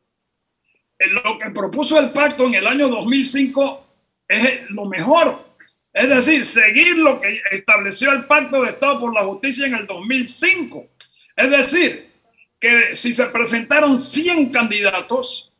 lo 0.98 1.38
que 1.38 1.50
propuso 1.50 2.00
el 2.00 2.10
pacto 2.10 2.46
en 2.46 2.54
el 2.54 2.66
año 2.66 2.88
2005 2.88 3.86
es 4.26 4.68
lo 4.70 4.86
mejor. 4.86 5.44
Es 5.92 6.08
decir, 6.08 6.44
seguir 6.44 6.98
lo 6.98 7.20
que 7.20 7.40
estableció 7.52 8.10
el 8.10 8.24
pacto 8.24 8.64
de 8.64 8.70
Estado 8.70 8.98
por 8.98 9.14
la 9.14 9.22
Justicia 9.22 9.68
en 9.68 9.74
el 9.74 9.86
2005. 9.86 10.88
Es 11.36 11.50
decir, 11.52 12.15
que 12.58 12.96
si 12.96 13.12
se 13.12 13.26
presentaron 13.26 14.00
100 14.00 14.50
candidatos, 14.50 15.52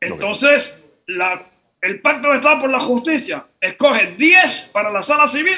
entonces 0.00 0.82
la, 1.06 1.46
el 1.80 2.00
Pacto 2.00 2.30
de 2.30 2.36
Estado 2.36 2.62
por 2.62 2.70
la 2.70 2.80
Justicia 2.80 3.46
escoge 3.60 4.14
10 4.16 4.70
para 4.72 4.90
la 4.90 5.02
sala 5.02 5.26
civil 5.26 5.56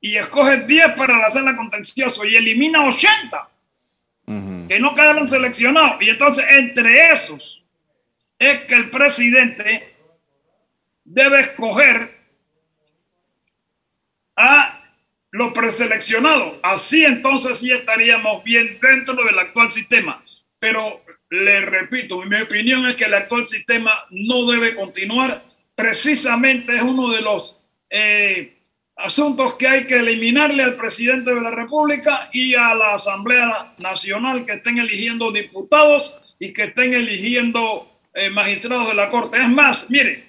y 0.00 0.16
escoge 0.16 0.58
10 0.58 0.94
para 0.96 1.18
la 1.18 1.30
sala 1.30 1.56
contencioso 1.56 2.24
y 2.24 2.36
elimina 2.36 2.86
80 2.86 3.50
que 4.68 4.78
no 4.78 4.94
quedaron 4.94 5.28
seleccionados. 5.28 6.02
Y 6.02 6.10
entonces 6.10 6.44
entre 6.50 7.12
esos 7.12 7.62
es 8.38 8.60
que 8.60 8.74
el 8.74 8.90
presidente 8.90 9.94
debe 11.04 11.40
escoger 11.40 12.18
a 14.36 14.83
lo 15.34 15.52
preseleccionado. 15.52 16.60
Así 16.62 17.04
entonces 17.04 17.58
sí 17.58 17.72
estaríamos 17.72 18.44
bien 18.44 18.78
dentro 18.80 19.16
del 19.16 19.36
actual 19.36 19.72
sistema. 19.72 20.24
Pero 20.60 21.02
le 21.28 21.60
repito, 21.60 22.22
mi 22.22 22.40
opinión 22.40 22.86
es 22.86 22.94
que 22.94 23.06
el 23.06 23.14
actual 23.14 23.44
sistema 23.44 24.04
no 24.10 24.48
debe 24.48 24.76
continuar. 24.76 25.42
Precisamente 25.74 26.76
es 26.76 26.82
uno 26.82 27.10
de 27.10 27.20
los 27.20 27.58
eh, 27.90 28.58
asuntos 28.94 29.54
que 29.54 29.66
hay 29.66 29.86
que 29.88 29.96
eliminarle 29.96 30.62
al 30.62 30.76
presidente 30.76 31.34
de 31.34 31.40
la 31.40 31.50
República 31.50 32.30
y 32.32 32.54
a 32.54 32.72
la 32.76 32.94
Asamblea 32.94 33.74
Nacional 33.78 34.44
que 34.44 34.52
estén 34.52 34.78
eligiendo 34.78 35.32
diputados 35.32 36.16
y 36.38 36.52
que 36.52 36.62
estén 36.62 36.94
eligiendo 36.94 37.90
eh, 38.14 38.30
magistrados 38.30 38.86
de 38.86 38.94
la 38.94 39.08
Corte. 39.08 39.42
Es 39.42 39.48
más, 39.48 39.90
mire, 39.90 40.28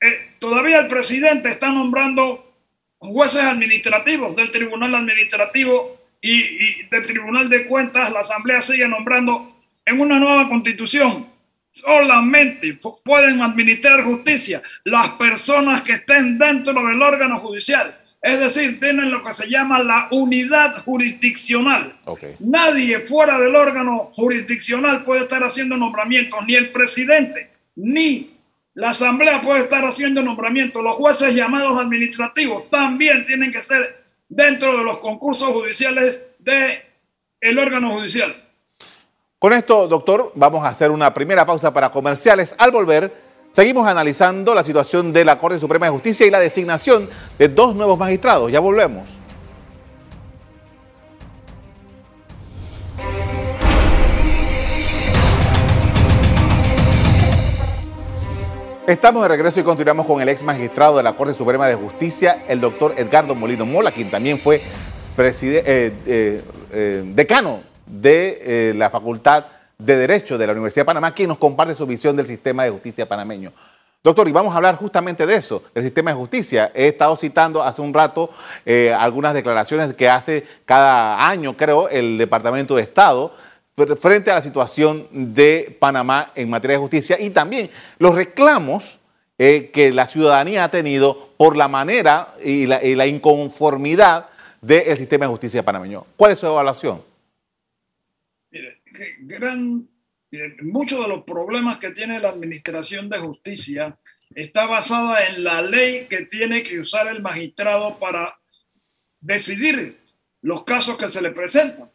eh, 0.00 0.36
todavía 0.38 0.78
el 0.78 0.86
presidente 0.86 1.48
está 1.48 1.72
nombrando 1.72 2.49
jueces 3.00 3.42
administrativos 3.42 4.36
del 4.36 4.50
Tribunal 4.50 4.94
Administrativo 4.94 5.98
y, 6.20 6.84
del 6.90 7.02
Tribunal 7.02 7.48
de 7.48 7.66
Cuentas, 7.66 8.12
la 8.12 8.20
Asamblea 8.20 8.60
sigue 8.62 8.86
nombrando 8.86 9.56
en 9.84 10.00
una 10.00 10.18
nueva 10.18 10.48
constitución. 10.48 11.26
Solamente 11.70 12.78
pueden 13.04 13.40
administrar 13.40 14.02
justicia 14.02 14.60
las 14.84 15.10
personas 15.10 15.82
que 15.82 15.92
estén 15.92 16.38
dentro 16.38 16.74
del 16.74 17.00
órgano 17.00 17.38
judicial. 17.38 17.96
Es 18.20 18.38
decir, 18.38 18.78
tienen 18.78 19.10
lo 19.10 19.22
que 19.22 19.32
se 19.32 19.48
llama 19.48 19.82
la 19.82 20.08
unidad 20.10 20.76
jurisdiccional. 20.84 21.96
Nadie 22.40 23.00
fuera 23.00 23.38
del 23.38 23.56
órgano 23.56 24.10
jurisdiccional 24.14 25.04
puede 25.04 25.22
estar 25.22 25.42
haciendo 25.42 25.76
nombramientos, 25.78 26.40
ni 26.46 26.54
el 26.54 26.70
presidente, 26.70 27.50
ni 27.76 28.39
la 28.74 28.90
asamblea 28.90 29.42
puede 29.42 29.60
estar 29.60 29.84
haciendo 29.84 30.22
nombramientos. 30.22 30.82
Los 30.82 30.96
jueces 30.96 31.34
llamados 31.34 31.78
administrativos 31.78 32.70
también 32.70 33.24
tienen 33.26 33.50
que 33.50 33.62
ser 33.62 34.04
dentro 34.28 34.76
de 34.76 34.84
los 34.84 35.00
concursos 35.00 35.48
judiciales 35.48 36.20
del 36.38 36.78
el 37.40 37.58
órgano 37.58 37.92
judicial. 37.92 38.34
Con 39.38 39.52
esto, 39.54 39.88
doctor, 39.88 40.32
vamos 40.34 40.64
a 40.64 40.68
hacer 40.68 40.90
una 40.90 41.12
primera 41.14 41.46
pausa 41.46 41.72
para 41.72 41.90
comerciales. 41.90 42.54
Al 42.58 42.70
volver, 42.70 43.12
seguimos 43.52 43.86
analizando 43.86 44.54
la 44.54 44.62
situación 44.62 45.12
de 45.12 45.24
la 45.24 45.38
Corte 45.38 45.58
Suprema 45.58 45.86
de 45.86 45.92
Justicia 45.92 46.26
y 46.26 46.30
la 46.30 46.40
designación 46.40 47.08
de 47.38 47.48
dos 47.48 47.74
nuevos 47.74 47.98
magistrados. 47.98 48.52
Ya 48.52 48.60
volvemos. 48.60 49.19
Estamos 58.90 59.22
de 59.22 59.28
regreso 59.28 59.60
y 59.60 59.62
continuamos 59.62 60.04
con 60.04 60.20
el 60.20 60.28
ex 60.28 60.42
magistrado 60.42 60.96
de 60.96 61.04
la 61.04 61.12
Corte 61.12 61.32
Suprema 61.32 61.68
de 61.68 61.76
Justicia, 61.76 62.42
el 62.48 62.60
doctor 62.60 62.92
Edgardo 62.96 63.36
Molino 63.36 63.64
Mola, 63.64 63.92
quien 63.92 64.10
también 64.10 64.36
fue 64.36 64.56
eh, 64.56 64.62
eh, 65.16 66.42
eh, 66.72 67.02
decano 67.14 67.60
de 67.86 68.74
la 68.76 68.90
Facultad 68.90 69.44
de 69.78 69.96
Derecho 69.96 70.36
de 70.36 70.44
la 70.44 70.54
Universidad 70.54 70.82
de 70.82 70.86
Panamá, 70.86 71.14
quien 71.14 71.28
nos 71.28 71.38
comparte 71.38 71.76
su 71.76 71.86
visión 71.86 72.16
del 72.16 72.26
sistema 72.26 72.64
de 72.64 72.70
justicia 72.70 73.08
panameño. 73.08 73.52
Doctor, 74.02 74.26
y 74.26 74.32
vamos 74.32 74.52
a 74.54 74.56
hablar 74.56 74.74
justamente 74.74 75.24
de 75.24 75.36
eso, 75.36 75.62
del 75.72 75.84
sistema 75.84 76.10
de 76.10 76.16
justicia. 76.16 76.72
He 76.74 76.88
estado 76.88 77.14
citando 77.14 77.62
hace 77.62 77.80
un 77.82 77.94
rato 77.94 78.30
algunas 78.98 79.34
declaraciones 79.34 79.94
que 79.94 80.08
hace 80.08 80.44
cada 80.64 81.28
año, 81.28 81.56
creo, 81.56 81.88
el 81.88 82.18
Departamento 82.18 82.74
de 82.74 82.82
Estado 82.82 83.32
frente 84.00 84.30
a 84.30 84.34
la 84.34 84.42
situación 84.42 85.08
de 85.10 85.76
Panamá 85.78 86.32
en 86.34 86.50
materia 86.50 86.76
de 86.76 86.82
justicia 86.82 87.20
y 87.20 87.30
también 87.30 87.70
los 87.98 88.14
reclamos 88.14 89.00
eh, 89.38 89.70
que 89.72 89.90
la 89.90 90.06
ciudadanía 90.06 90.64
ha 90.64 90.70
tenido 90.70 91.30
por 91.38 91.56
la 91.56 91.66
manera 91.66 92.34
y 92.44 92.66
la, 92.66 93.06
inconformidad 93.06 94.28
del 94.60 94.96
sistema 94.98 95.24
de 95.24 95.30
justicia 95.30 95.64
panameño. 95.64 96.06
¿Cuál 96.16 96.32
es 96.32 96.38
su 96.38 96.46
evaluación? 96.46 97.02
Mire, 98.50 98.82
gran, 99.20 99.88
muchos 100.60 101.00
de 101.00 101.08
los 101.08 101.24
problemas 101.24 101.78
que 101.78 101.90
tiene 101.92 102.20
la 102.20 102.28
administración 102.28 103.08
de 103.08 103.18
justicia 103.18 103.96
está 104.34 104.66
basada 104.66 105.26
en 105.26 105.42
la 105.42 105.62
ley 105.62 106.06
que 106.08 106.26
tiene 106.26 106.62
que 106.62 106.78
usar 106.78 107.08
el 107.08 107.22
magistrado 107.22 107.98
para 107.98 108.38
decidir 109.20 109.98
los 110.42 110.64
casos 110.64 110.98
que 110.98 111.10
se 111.10 111.22
le 111.22 111.30
presentan. 111.30 111.88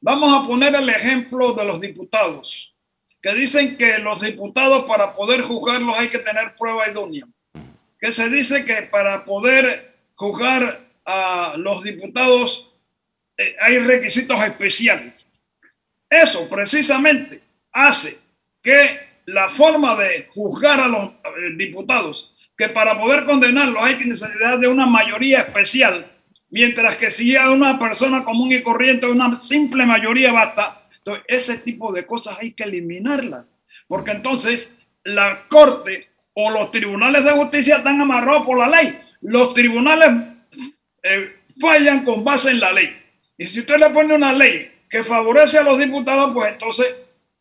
Vamos 0.00 0.32
a 0.32 0.46
poner 0.46 0.74
el 0.74 0.88
ejemplo 0.88 1.54
de 1.54 1.64
los 1.64 1.80
diputados, 1.80 2.74
que 3.22 3.32
dicen 3.34 3.76
que 3.76 3.98
los 3.98 4.20
diputados 4.20 4.84
para 4.84 5.14
poder 5.14 5.42
juzgarlos 5.42 5.98
hay 5.98 6.08
que 6.08 6.18
tener 6.18 6.54
prueba 6.56 6.88
idónea. 6.88 7.26
Que 7.98 8.12
se 8.12 8.28
dice 8.28 8.64
que 8.64 8.82
para 8.82 9.24
poder 9.24 9.96
juzgar 10.14 10.86
a 11.04 11.54
los 11.56 11.82
diputados 11.82 12.70
eh, 13.38 13.56
hay 13.60 13.78
requisitos 13.78 14.42
especiales. 14.42 15.26
Eso 16.08 16.48
precisamente 16.48 17.40
hace 17.72 18.18
que 18.62 19.00
la 19.26 19.48
forma 19.48 19.96
de 19.96 20.28
juzgar 20.32 20.80
a 20.80 20.88
los 20.88 21.08
eh, 21.08 21.54
diputados, 21.56 22.34
que 22.56 22.68
para 22.68 22.98
poder 22.98 23.24
condenarlos 23.24 23.82
hay 23.82 23.96
necesidad 23.96 24.58
de 24.58 24.68
una 24.68 24.86
mayoría 24.86 25.40
especial, 25.40 26.10
Mientras 26.50 26.96
que 26.96 27.10
si 27.10 27.36
a 27.36 27.50
una 27.50 27.78
persona 27.78 28.24
común 28.24 28.52
y 28.52 28.62
corriente, 28.62 29.06
una 29.06 29.36
simple 29.36 29.84
mayoría 29.84 30.32
basta. 30.32 30.86
Entonces, 30.98 31.24
ese 31.28 31.58
tipo 31.58 31.92
de 31.92 32.06
cosas 32.06 32.38
hay 32.40 32.52
que 32.52 32.64
eliminarlas. 32.64 33.56
Porque 33.88 34.12
entonces 34.12 34.72
la 35.04 35.46
Corte 35.48 36.08
o 36.34 36.50
los 36.50 36.70
tribunales 36.70 37.24
de 37.24 37.32
justicia 37.32 37.76
están 37.76 38.00
amarrados 38.00 38.46
por 38.46 38.58
la 38.58 38.68
ley. 38.68 38.98
Los 39.22 39.54
tribunales 39.54 40.10
eh, 41.02 41.36
fallan 41.60 42.04
con 42.04 42.24
base 42.24 42.50
en 42.50 42.60
la 42.60 42.72
ley. 42.72 42.96
Y 43.38 43.44
si 43.44 43.60
usted 43.60 43.78
le 43.78 43.90
pone 43.90 44.14
una 44.14 44.32
ley 44.32 44.70
que 44.88 45.02
favorece 45.02 45.58
a 45.58 45.62
los 45.62 45.78
diputados, 45.78 46.32
pues 46.32 46.52
entonces 46.52 46.86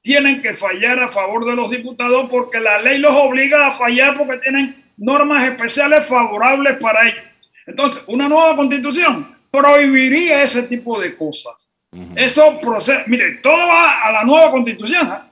tienen 0.01 0.41
que 0.41 0.53
fallar 0.53 0.99
a 0.99 1.07
favor 1.07 1.45
de 1.45 1.55
los 1.55 1.69
diputados 1.69 2.29
porque 2.29 2.59
la 2.59 2.79
ley 2.79 2.99
los 2.99 3.13
obliga 3.13 3.67
a 3.67 3.73
fallar 3.73 4.17
porque 4.17 4.37
tienen 4.37 4.83
normas 4.97 5.43
especiales 5.43 6.05
favorables 6.05 6.77
para 6.77 7.07
ellos. 7.09 7.23
Entonces, 7.65 8.03
una 8.07 8.29
nueva 8.29 8.55
constitución 8.55 9.35
prohibiría 9.51 10.43
ese 10.43 10.63
tipo 10.63 10.99
de 10.99 11.15
cosas. 11.15 11.69
Eso 12.15 12.59
procede, 12.59 13.03
mire, 13.07 13.35
todo 13.41 13.55
va 13.55 14.01
a 14.01 14.11
la 14.11 14.23
nueva 14.23 14.51
constitución. 14.51 15.07
¿ah? 15.09 15.31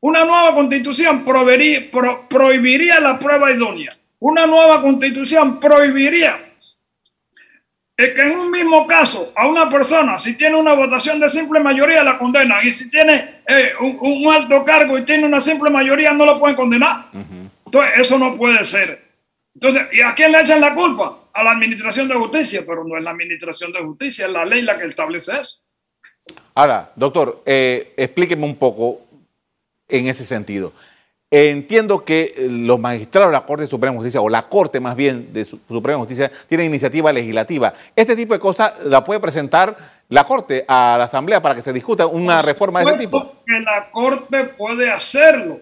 Una 0.00 0.24
nueva 0.24 0.54
constitución 0.54 1.24
prohibiría 1.24 3.00
la 3.00 3.18
prueba 3.18 3.50
idónea. 3.50 3.96
Una 4.18 4.46
nueva 4.46 4.82
constitución 4.82 5.58
prohibiría 5.58 6.38
que 8.10 8.22
en 8.22 8.36
un 8.36 8.50
mismo 8.50 8.86
caso 8.86 9.32
a 9.36 9.46
una 9.46 9.70
persona, 9.70 10.18
si 10.18 10.36
tiene 10.36 10.56
una 10.56 10.74
votación 10.74 11.20
de 11.20 11.28
simple 11.28 11.60
mayoría, 11.60 12.02
la 12.02 12.18
condena. 12.18 12.62
Y 12.64 12.72
si 12.72 12.88
tiene 12.88 13.42
eh, 13.46 13.72
un, 13.80 14.32
alto 14.32 14.64
cargo 14.64 14.98
y 14.98 15.04
tiene 15.04 15.26
una 15.26 15.40
simple 15.40 15.70
mayoría, 15.70 16.12
no 16.12 16.26
lo 16.26 16.38
pueden 16.38 16.56
condenar. 16.56 17.06
Entonces, 17.64 17.92
eso 17.96 18.18
no 18.18 18.36
puede 18.36 18.64
ser. 18.64 19.04
Entonces, 19.54 19.82
¿y 19.92 20.00
a 20.00 20.14
quién 20.14 20.32
le 20.32 20.40
echan 20.40 20.60
la 20.60 20.74
culpa? 20.74 21.18
A 21.34 21.42
la 21.42 21.52
administración 21.52 22.08
de 22.08 22.14
justicia, 22.14 22.64
pero 22.66 22.84
no 22.84 22.96
es 22.96 23.04
la 23.04 23.10
administración 23.10 23.72
de 23.72 23.80
justicia, 23.80 24.26
es 24.26 24.32
la 24.32 24.44
ley 24.44 24.62
la 24.62 24.78
que 24.78 24.86
establece 24.86 25.32
eso. 25.32 25.58
Ahora, 26.54 26.92
doctor, 26.94 27.42
eh, 27.46 27.94
explíqueme 27.96 28.44
un 28.44 28.56
poco 28.56 29.00
en 29.88 30.06
ese 30.08 30.24
sentido. 30.24 30.72
Entiendo 31.30 32.04
que 32.04 32.32
eh, 32.36 32.46
los 32.48 32.78
magistrados 32.78 33.30
de 33.30 33.32
la 33.32 33.46
Corte 33.46 33.66
Suprema 33.66 33.94
de 33.94 33.98
Justicia, 33.98 34.20
o 34.20 34.28
la 34.28 34.48
Corte 34.48 34.80
más 34.80 34.94
bien 34.94 35.32
de 35.32 35.46
Suprema 35.46 35.98
Justicia, 35.98 36.30
tienen 36.46 36.66
iniciativa 36.66 37.10
legislativa. 37.10 37.72
Este 37.96 38.14
tipo 38.14 38.34
de 38.34 38.40
cosas 38.40 38.74
la 38.84 39.02
puede 39.02 39.18
presentar 39.18 39.74
la 40.10 40.24
Corte 40.24 40.64
a 40.68 40.96
la 40.98 41.04
Asamblea 41.04 41.40
para 41.40 41.54
que 41.54 41.62
se 41.62 41.72
discuta 41.72 42.06
una 42.06 42.42
reforma 42.42 42.80
de 42.80 42.86
este 42.90 42.98
tipo. 42.98 43.32
Que 43.46 43.60
la 43.60 43.90
Corte 43.90 44.44
puede 44.44 44.90
hacerlo 44.90 45.60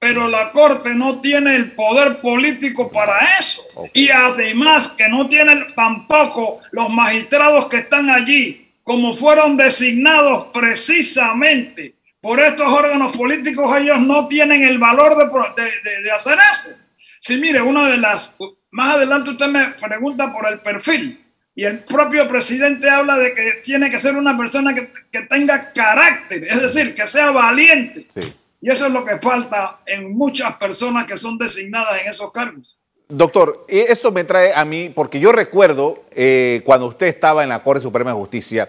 pero 0.00 0.26
la 0.28 0.50
Corte 0.50 0.94
no 0.94 1.20
tiene 1.20 1.54
el 1.54 1.72
poder 1.72 2.22
político 2.22 2.90
para 2.90 3.18
eso. 3.38 3.62
Y 3.92 4.08
además 4.08 4.88
que 4.96 5.06
no 5.06 5.28
tiene 5.28 5.66
tampoco 5.76 6.60
los 6.72 6.88
magistrados 6.88 7.66
que 7.66 7.76
están 7.76 8.08
allí, 8.08 8.72
como 8.82 9.14
fueron 9.14 9.58
designados 9.58 10.46
precisamente 10.54 11.94
por 12.22 12.40
estos 12.40 12.66
órganos 12.66 13.14
políticos, 13.14 13.70
ellos 13.76 14.00
no 14.00 14.26
tienen 14.26 14.64
el 14.64 14.78
valor 14.78 15.16
de, 15.16 16.02
de, 16.02 16.10
hacer 16.10 16.38
eso. 16.50 16.70
Si 17.18 17.36
mire, 17.36 17.60
una 17.60 17.86
de 17.90 17.98
las, 17.98 18.36
más 18.70 18.96
adelante 18.96 19.30
usted 19.30 19.48
me 19.48 19.66
pregunta 19.68 20.32
por 20.32 20.50
el 20.50 20.60
perfil. 20.60 21.26
Y 21.54 21.64
el 21.64 21.80
propio 21.80 22.26
presidente 22.26 22.88
habla 22.88 23.18
de 23.18 23.34
que 23.34 23.60
tiene 23.62 23.90
que 23.90 24.00
ser 24.00 24.16
una 24.16 24.36
persona 24.36 24.72
que, 24.72 24.90
que 25.12 25.22
tenga 25.22 25.72
carácter, 25.74 26.42
es 26.44 26.62
decir, 26.62 26.94
que 26.94 27.06
sea 27.06 27.32
valiente. 27.32 28.06
Sí 28.14 28.32
y 28.60 28.70
eso 28.70 28.86
es 28.86 28.92
lo 28.92 29.04
que 29.04 29.18
falta 29.18 29.80
en 29.86 30.12
muchas 30.12 30.56
personas 30.56 31.06
que 31.06 31.16
son 31.16 31.38
designadas 31.38 32.02
en 32.02 32.10
esos 32.10 32.30
cargos. 32.30 32.76
Doctor, 33.08 33.64
esto 33.66 34.12
me 34.12 34.22
trae 34.24 34.52
a 34.54 34.64
mí, 34.64 34.90
porque 34.90 35.18
yo 35.18 35.32
recuerdo 35.32 36.04
eh, 36.12 36.62
cuando 36.64 36.86
usted 36.86 37.08
estaba 37.08 37.42
en 37.42 37.48
la 37.48 37.62
Corte 37.62 37.82
Suprema 37.82 38.10
de 38.10 38.16
Justicia, 38.16 38.68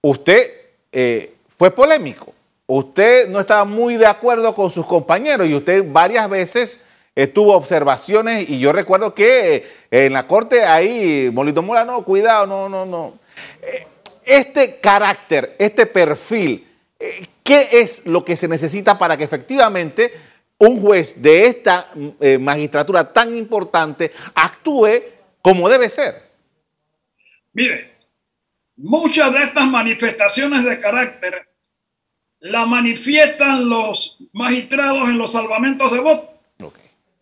usted 0.00 0.50
eh, 0.92 1.34
fue 1.58 1.70
polémico. 1.70 2.32
Usted 2.66 3.28
no 3.28 3.40
estaba 3.40 3.64
muy 3.64 3.96
de 3.96 4.06
acuerdo 4.06 4.54
con 4.54 4.70
sus 4.70 4.86
compañeros 4.86 5.48
y 5.48 5.54
usted 5.54 5.84
varias 5.86 6.30
veces 6.30 6.80
tuvo 7.34 7.54
observaciones 7.54 8.48
y 8.48 8.58
yo 8.60 8.72
recuerdo 8.72 9.12
que 9.12 9.56
eh, 9.56 9.64
en 9.90 10.14
la 10.14 10.26
Corte 10.26 10.64
ahí, 10.64 11.28
Molito 11.30 11.60
Mola, 11.60 11.84
no, 11.84 12.02
cuidado, 12.02 12.46
no, 12.46 12.68
no, 12.68 12.86
no. 12.86 13.18
Este 14.24 14.76
carácter, 14.76 15.56
este 15.58 15.84
perfil, 15.84 16.66
¿Qué 17.50 17.80
es 17.80 18.06
lo 18.06 18.24
que 18.24 18.36
se 18.36 18.46
necesita 18.46 18.96
para 18.96 19.16
que 19.16 19.24
efectivamente 19.24 20.12
un 20.58 20.80
juez 20.80 21.20
de 21.20 21.46
esta 21.46 21.88
eh, 22.20 22.38
magistratura 22.38 23.12
tan 23.12 23.36
importante 23.36 24.12
actúe 24.36 25.02
como 25.42 25.68
debe 25.68 25.88
ser? 25.88 26.14
Mire, 27.52 27.96
muchas 28.76 29.32
de 29.32 29.40
estas 29.40 29.66
manifestaciones 29.66 30.62
de 30.62 30.78
carácter 30.78 31.48
la 32.38 32.66
manifiestan 32.66 33.68
los 33.68 34.18
magistrados 34.32 35.08
en 35.08 35.18
los 35.18 35.32
salvamentos 35.32 35.90
de 35.90 35.98
votos. 35.98 36.30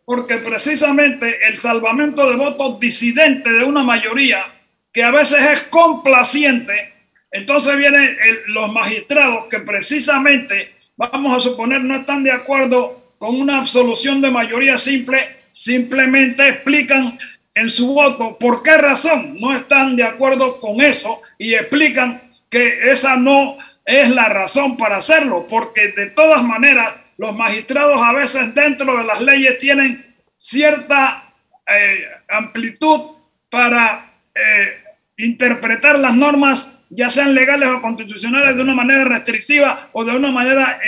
Porque 0.05 0.37
precisamente 0.37 1.39
el 1.49 1.59
salvamento 1.59 2.29
de 2.29 2.37
votos 2.37 2.79
disidente 2.79 3.51
de 3.51 3.65
una 3.65 3.83
mayoría 3.83 4.45
que 4.93 5.03
a 5.03 5.11
veces 5.11 5.41
es 5.41 5.63
complaciente, 5.63 6.98
entonces 7.31 7.77
vienen 7.77 8.17
los 8.47 8.73
magistrados 8.73 9.47
que 9.47 9.61
precisamente, 9.61 10.75
vamos 10.97 11.37
a 11.37 11.41
suponer, 11.41 11.83
no 11.83 11.97
están 11.97 12.25
de 12.25 12.33
acuerdo 12.33 13.15
con 13.19 13.41
una 13.41 13.59
absolución 13.59 14.21
de 14.21 14.31
mayoría 14.31 14.79
simple, 14.79 15.37
simplemente 15.53 16.49
explican 16.49 17.19
en 17.55 17.69
su 17.69 17.93
voto. 17.93 18.39
Por 18.39 18.63
qué 18.63 18.79
razón 18.79 19.39
no 19.41 19.55
están 19.55 19.97
de 19.97 20.05
acuerdo 20.05 20.61
con 20.61 20.81
eso 20.81 21.21
y 21.37 21.55
explican 21.55 22.23
que 22.49 22.91
esa 22.91 23.17
no 23.17 23.57
es 23.85 24.11
la 24.11 24.29
razón 24.29 24.77
para 24.77 24.97
hacerlo, 24.97 25.47
porque 25.49 25.89
de 25.89 26.07
todas 26.11 26.43
maneras 26.43 26.95
los 27.17 27.35
magistrados 27.35 28.01
a 28.01 28.13
veces 28.13 28.55
dentro 28.55 28.97
de 28.97 29.05
las 29.05 29.21
leyes 29.21 29.59
tienen 29.59 30.15
cierta 30.37 31.35
eh, 31.67 32.05
amplitud 32.29 33.17
para 33.51 34.13
eh, 34.35 34.85
interpretar 35.17 35.99
las 35.99 36.15
normas, 36.15 36.78
ya 36.91 37.11
sean 37.11 37.35
legales 37.35 37.69
o 37.69 37.83
constitucionales, 37.83 38.57
de 38.57 38.63
una 38.63 38.75
manera 38.75 39.05
restrictiva 39.05 39.89
o 39.93 40.05
de 40.05 40.17
una 40.17 40.31
manera 40.31 40.81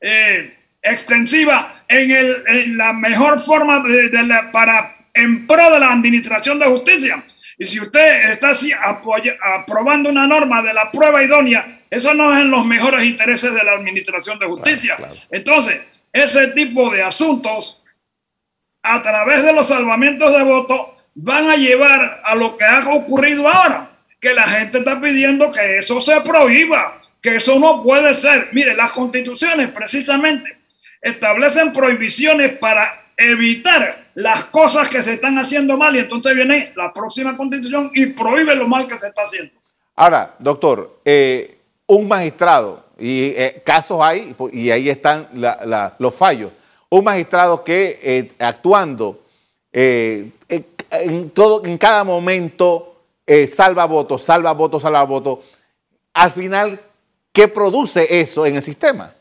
eh, 0.00 0.54
extensiva 0.82 1.84
en, 1.88 2.10
el, 2.10 2.76
la 2.76 2.92
mejor 2.92 3.40
forma 3.40 3.80
de, 3.80 4.10
para 4.52 4.96
en 5.14 5.46
pro 5.46 5.70
de 5.72 5.80
la 5.80 5.92
administración 5.92 6.58
de 6.58 6.66
justicia. 6.66 7.24
Y 7.58 7.66
si 7.66 7.80
usted 7.80 8.30
está 8.30 8.50
así 8.50 8.70
aprobando 9.42 10.10
una 10.10 10.26
norma 10.26 10.62
de 10.62 10.72
la 10.72 10.90
prueba 10.90 11.22
idónea 11.22 11.78
eso 11.90 12.12
no 12.14 12.32
es 12.32 12.40
en 12.40 12.50
los 12.50 12.66
mejores 12.66 13.04
intereses 13.04 13.54
de 13.54 13.64
la 13.64 13.72
Administración 13.72 14.38
de 14.38 14.46
Justicia. 14.46 14.96
Entonces, 15.30 15.80
ese 16.12 16.48
tipo 16.48 16.90
de 16.90 17.02
asuntos, 17.02 17.82
a 18.82 19.00
través 19.02 19.42
de 19.42 19.52
los 19.52 19.68
salvamentos 19.68 20.32
de 20.32 20.42
votos, 20.42 20.80
van 21.14 21.48
a 21.48 21.56
llevar 21.56 22.22
a 22.24 22.34
lo 22.34 22.56
que 22.56 22.64
ha 22.64 22.88
ocurrido 22.90 23.48
ahora, 23.48 23.87
que 24.20 24.34
la 24.34 24.46
gente 24.46 24.78
está 24.78 25.00
pidiendo 25.00 25.50
que 25.50 25.78
eso 25.78 26.00
se 26.00 26.20
prohíba, 26.20 27.00
que 27.22 27.36
eso 27.36 27.58
no 27.58 27.82
puede 27.82 28.14
ser. 28.14 28.48
Mire, 28.52 28.74
las 28.74 28.92
constituciones 28.92 29.70
precisamente 29.70 30.58
establecen 31.00 31.72
prohibiciones 31.72 32.58
para 32.58 33.12
evitar 33.16 34.08
las 34.14 34.44
cosas 34.46 34.88
que 34.88 35.02
se 35.02 35.14
están 35.14 35.38
haciendo 35.38 35.76
mal 35.76 35.94
y 35.94 36.00
entonces 36.00 36.34
viene 36.34 36.72
la 36.76 36.92
próxima 36.92 37.36
constitución 37.36 37.90
y 37.94 38.06
prohíbe 38.06 38.54
lo 38.54 38.66
mal 38.66 38.86
que 38.86 38.98
se 38.98 39.08
está 39.08 39.22
haciendo. 39.22 39.52
Ahora, 39.94 40.34
doctor, 40.38 41.00
eh, 41.04 41.58
un 41.86 42.06
magistrado, 42.06 42.86
y 42.98 43.32
eh, 43.36 43.62
casos 43.64 44.00
hay, 44.00 44.34
y 44.52 44.70
ahí 44.70 44.88
están 44.88 45.28
los 45.98 46.14
fallos, 46.14 46.52
un 46.88 47.04
magistrado 47.04 47.64
que 47.64 47.98
eh, 48.02 48.32
actuando 48.38 49.24
en, 49.72 51.30
todo, 51.30 51.64
en 51.64 51.78
cada 51.78 52.04
momento 52.04 52.97
salva 53.46 53.84
votos, 53.84 54.22
salva 54.22 54.52
votos, 54.52 54.82
salva 54.82 55.02
votos, 55.04 55.40
al 56.14 56.30
final, 56.30 56.80
¿qué 57.32 57.48
produce 57.48 58.20
eso 58.20 58.46
en 58.46 58.56
el 58.56 58.62
sistema? 58.62 59.14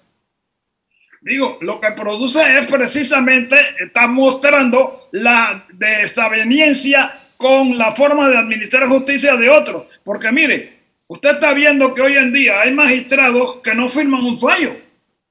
Digo, 1.22 1.58
lo 1.62 1.80
que 1.82 1.91
produce 1.91 2.60
es 2.60 2.67
precisamente, 2.67 3.58
está 3.80 4.08
mostrando 4.08 5.10
la 5.12 5.65
desaveniencia 5.74 7.30
con 7.36 7.78
la 7.78 7.91
forma 7.91 8.30
de 8.30 8.38
administrar 8.38 8.88
justicia 8.88 9.36
de 9.36 9.50
otros. 9.50 9.84
Porque 10.04 10.32
mire, 10.32 10.78
Usted 11.10 11.36
está 11.36 11.54
viendo 11.54 11.93
que 11.93 12.02
hoy 12.02 12.17
en 12.17 12.34
día 12.34 12.60
hay 12.60 12.74
magistrados 12.74 13.58
que 13.63 13.74
no 13.74 13.88
firman 13.88 14.26
un 14.26 14.38
fallo. 14.38 14.76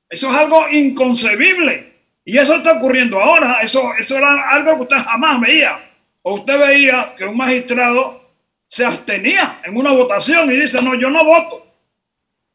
Eso 0.08 0.30
es 0.30 0.36
algo 0.36 0.68
inconcebible. 0.70 1.92
Y 2.24 2.38
eso 2.38 2.56
está 2.56 2.72
ocurriendo 2.72 3.20
ahora. 3.20 3.58
Eso, 3.60 3.92
eso 3.98 4.16
era 4.16 4.48
algo 4.50 4.74
que 4.76 4.82
usted 4.82 4.96
jamás 4.96 5.38
veía. 5.38 5.78
O 6.22 6.36
usted 6.36 6.58
veía 6.58 7.12
que 7.14 7.26
un 7.26 7.36
magistrado 7.36 8.15
se 8.68 8.84
abstenía 8.84 9.60
en 9.64 9.76
una 9.76 9.92
votación 9.92 10.50
y 10.52 10.56
dice, 10.56 10.82
no, 10.82 10.94
yo 10.94 11.10
no 11.10 11.24
voto. 11.24 11.66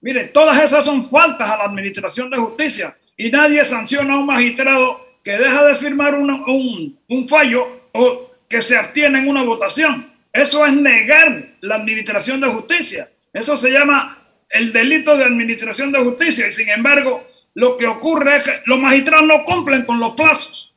Mire, 0.02 0.26
todas 0.26 0.62
esas 0.62 0.86
son 0.86 1.10
faltas 1.10 1.50
a 1.50 1.58
la 1.58 1.64
administración 1.66 2.30
de 2.30 2.38
justicia. 2.38 2.98
Y 3.16 3.30
nadie 3.30 3.64
sanciona 3.64 4.16
a 4.16 4.18
un 4.18 4.26
magistrado 4.26 5.06
que 5.24 5.38
deja 5.38 5.64
de 5.64 5.76
firmar 5.76 6.16
un, 6.16 7.00
un 7.08 7.28
fallo 7.28 7.82
o 7.94 8.32
que 8.48 8.62
se 8.62 8.78
abstiene 8.78 9.20
en 9.20 9.30
una 9.30 9.44
votación. 9.44 10.12
Eso 10.34 10.66
es 10.66 10.74
negar 10.74 11.56
la 11.62 11.76
administración 11.76 12.42
de 12.42 12.48
justicia. 12.48 13.10
Eso 13.32 13.56
se 13.56 13.70
llama 13.70 14.26
el 14.50 14.74
delito 14.74 15.16
de 15.16 15.24
administración 15.24 15.92
de 15.92 16.00
justicia. 16.00 16.48
Y 16.48 16.52
sin 16.52 16.70
embargo, 16.70 17.28
lo 17.54 17.78
que 17.78 17.86
ocurre 17.86 18.38
es 18.38 18.44
que 18.44 18.62
los 18.66 18.80
magistrados 18.80 19.28
no 19.28 19.44
cumplen 19.44 19.84
con 19.84 20.00
los 20.00 20.12
plazos. 20.16 20.71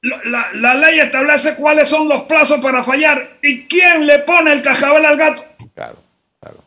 La, 0.00 0.74
ley 0.74 1.00
establece 1.00 1.56
cuáles 1.56 1.88
son 1.88 2.08
los 2.08 2.22
plazos 2.22 2.60
para 2.60 2.84
fallar 2.84 3.38
y 3.42 3.66
quién 3.66 4.06
le 4.06 4.20
pone 4.20 4.52
el 4.52 4.62
cajabel 4.62 5.04
al 5.04 5.16
gato. 5.16 5.44
Claro, 5.74 5.96
claro. 6.40 6.58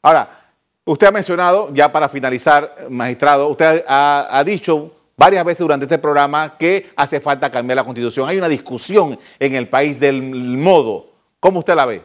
Ahora, 0.00 0.40
usted 0.84 1.06
ha 1.06 1.12
mencionado, 1.12 1.70
ya 1.74 1.92
para 1.92 2.08
finalizar, 2.08 2.86
magistrado, 2.88 3.48
usted 3.48 3.84
ha, 3.86 4.28
ha 4.30 4.44
dicho 4.44 4.94
varias 5.16 5.44
veces 5.44 5.60
durante 5.60 5.84
este 5.84 5.98
programa 5.98 6.56
que 6.56 6.90
hace 6.96 7.20
falta 7.20 7.50
cambiar 7.50 7.76
la 7.76 7.84
constitución. 7.84 8.28
Hay 8.28 8.38
una 8.38 8.48
discusión 8.48 9.18
en 9.38 9.54
el 9.54 9.68
país 9.68 10.00
del 10.00 10.22
modo 10.22 11.10
¿Cómo 11.40 11.60
usted 11.60 11.74
la 11.74 11.86
ve? 11.86 12.02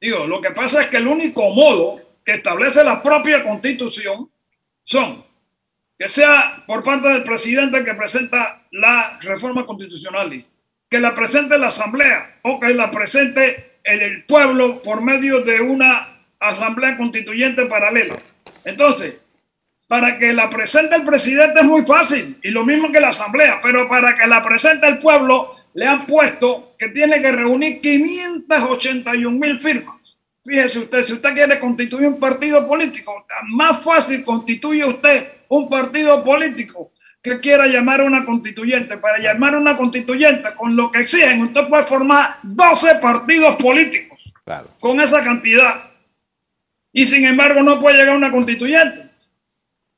Digo, 0.00 0.26
lo 0.26 0.40
que 0.40 0.50
pasa 0.50 0.82
es 0.82 0.88
que 0.88 0.96
el 0.96 1.06
único 1.06 1.48
modo 1.50 2.00
que 2.24 2.34
establece 2.34 2.82
la 2.82 3.00
propia 3.00 3.42
constitución 3.44 4.28
son 4.82 5.24
que 5.98 6.08
sea 6.08 6.64
por 6.66 6.82
parte 6.82 7.08
del 7.08 7.22
presidente 7.22 7.84
que 7.84 7.94
presenta 7.94 8.62
la 8.70 9.18
reforma 9.22 9.64
constitucional, 9.64 10.44
que 10.88 11.00
la 11.00 11.14
presente 11.14 11.58
la 11.58 11.68
asamblea 11.68 12.38
o 12.42 12.60
que 12.60 12.74
la 12.74 12.90
presente 12.90 13.78
el 13.82 14.24
pueblo 14.24 14.82
por 14.82 15.00
medio 15.00 15.40
de 15.40 15.60
una 15.60 16.18
asamblea 16.40 16.96
constituyente 16.96 17.66
paralela. 17.66 18.18
Entonces, 18.64 19.14
para 19.88 20.18
que 20.18 20.32
la 20.32 20.50
presente 20.50 20.96
el 20.96 21.04
presidente 21.04 21.60
es 21.60 21.66
muy 21.66 21.82
fácil 21.86 22.38
y 22.42 22.50
lo 22.50 22.64
mismo 22.64 22.90
que 22.90 23.00
la 23.00 23.08
asamblea, 23.08 23.60
pero 23.62 23.88
para 23.88 24.14
que 24.16 24.26
la 24.26 24.44
presente 24.44 24.88
el 24.88 24.98
pueblo 24.98 25.54
le 25.74 25.86
han 25.86 26.04
puesto 26.06 26.74
que 26.78 26.88
tiene 26.88 27.20
que 27.20 27.30
reunir 27.30 27.80
581 27.80 29.38
mil 29.38 29.60
firmas. 29.60 29.96
Fíjese 30.44 30.80
usted, 30.80 31.02
si 31.02 31.12
usted 31.12 31.34
quiere 31.34 31.58
constituir 31.58 32.08
un 32.08 32.20
partido 32.20 32.66
político, 32.66 33.26
más 33.48 33.84
fácil 33.84 34.24
constituye 34.24 34.84
usted 34.84 35.35
un 35.48 35.68
partido 35.68 36.22
político 36.24 36.92
que 37.22 37.40
quiera 37.40 37.66
llamar 37.66 38.00
a 38.00 38.04
una 38.04 38.24
constituyente. 38.24 38.96
Para 38.98 39.18
llamar 39.18 39.54
a 39.54 39.58
una 39.58 39.76
constituyente 39.76 40.54
con 40.54 40.76
lo 40.76 40.90
que 40.90 41.00
exigen, 41.00 41.42
usted 41.42 41.68
puede 41.68 41.84
formar 41.84 42.38
12 42.42 42.96
partidos 42.96 43.56
políticos 43.56 44.18
con 44.80 45.00
esa 45.00 45.22
cantidad. 45.22 45.90
Y 46.92 47.06
sin 47.06 47.26
embargo 47.26 47.62
no 47.62 47.80
puede 47.80 47.98
llegar 47.98 48.14
a 48.14 48.18
una 48.18 48.30
constituyente. 48.30 49.10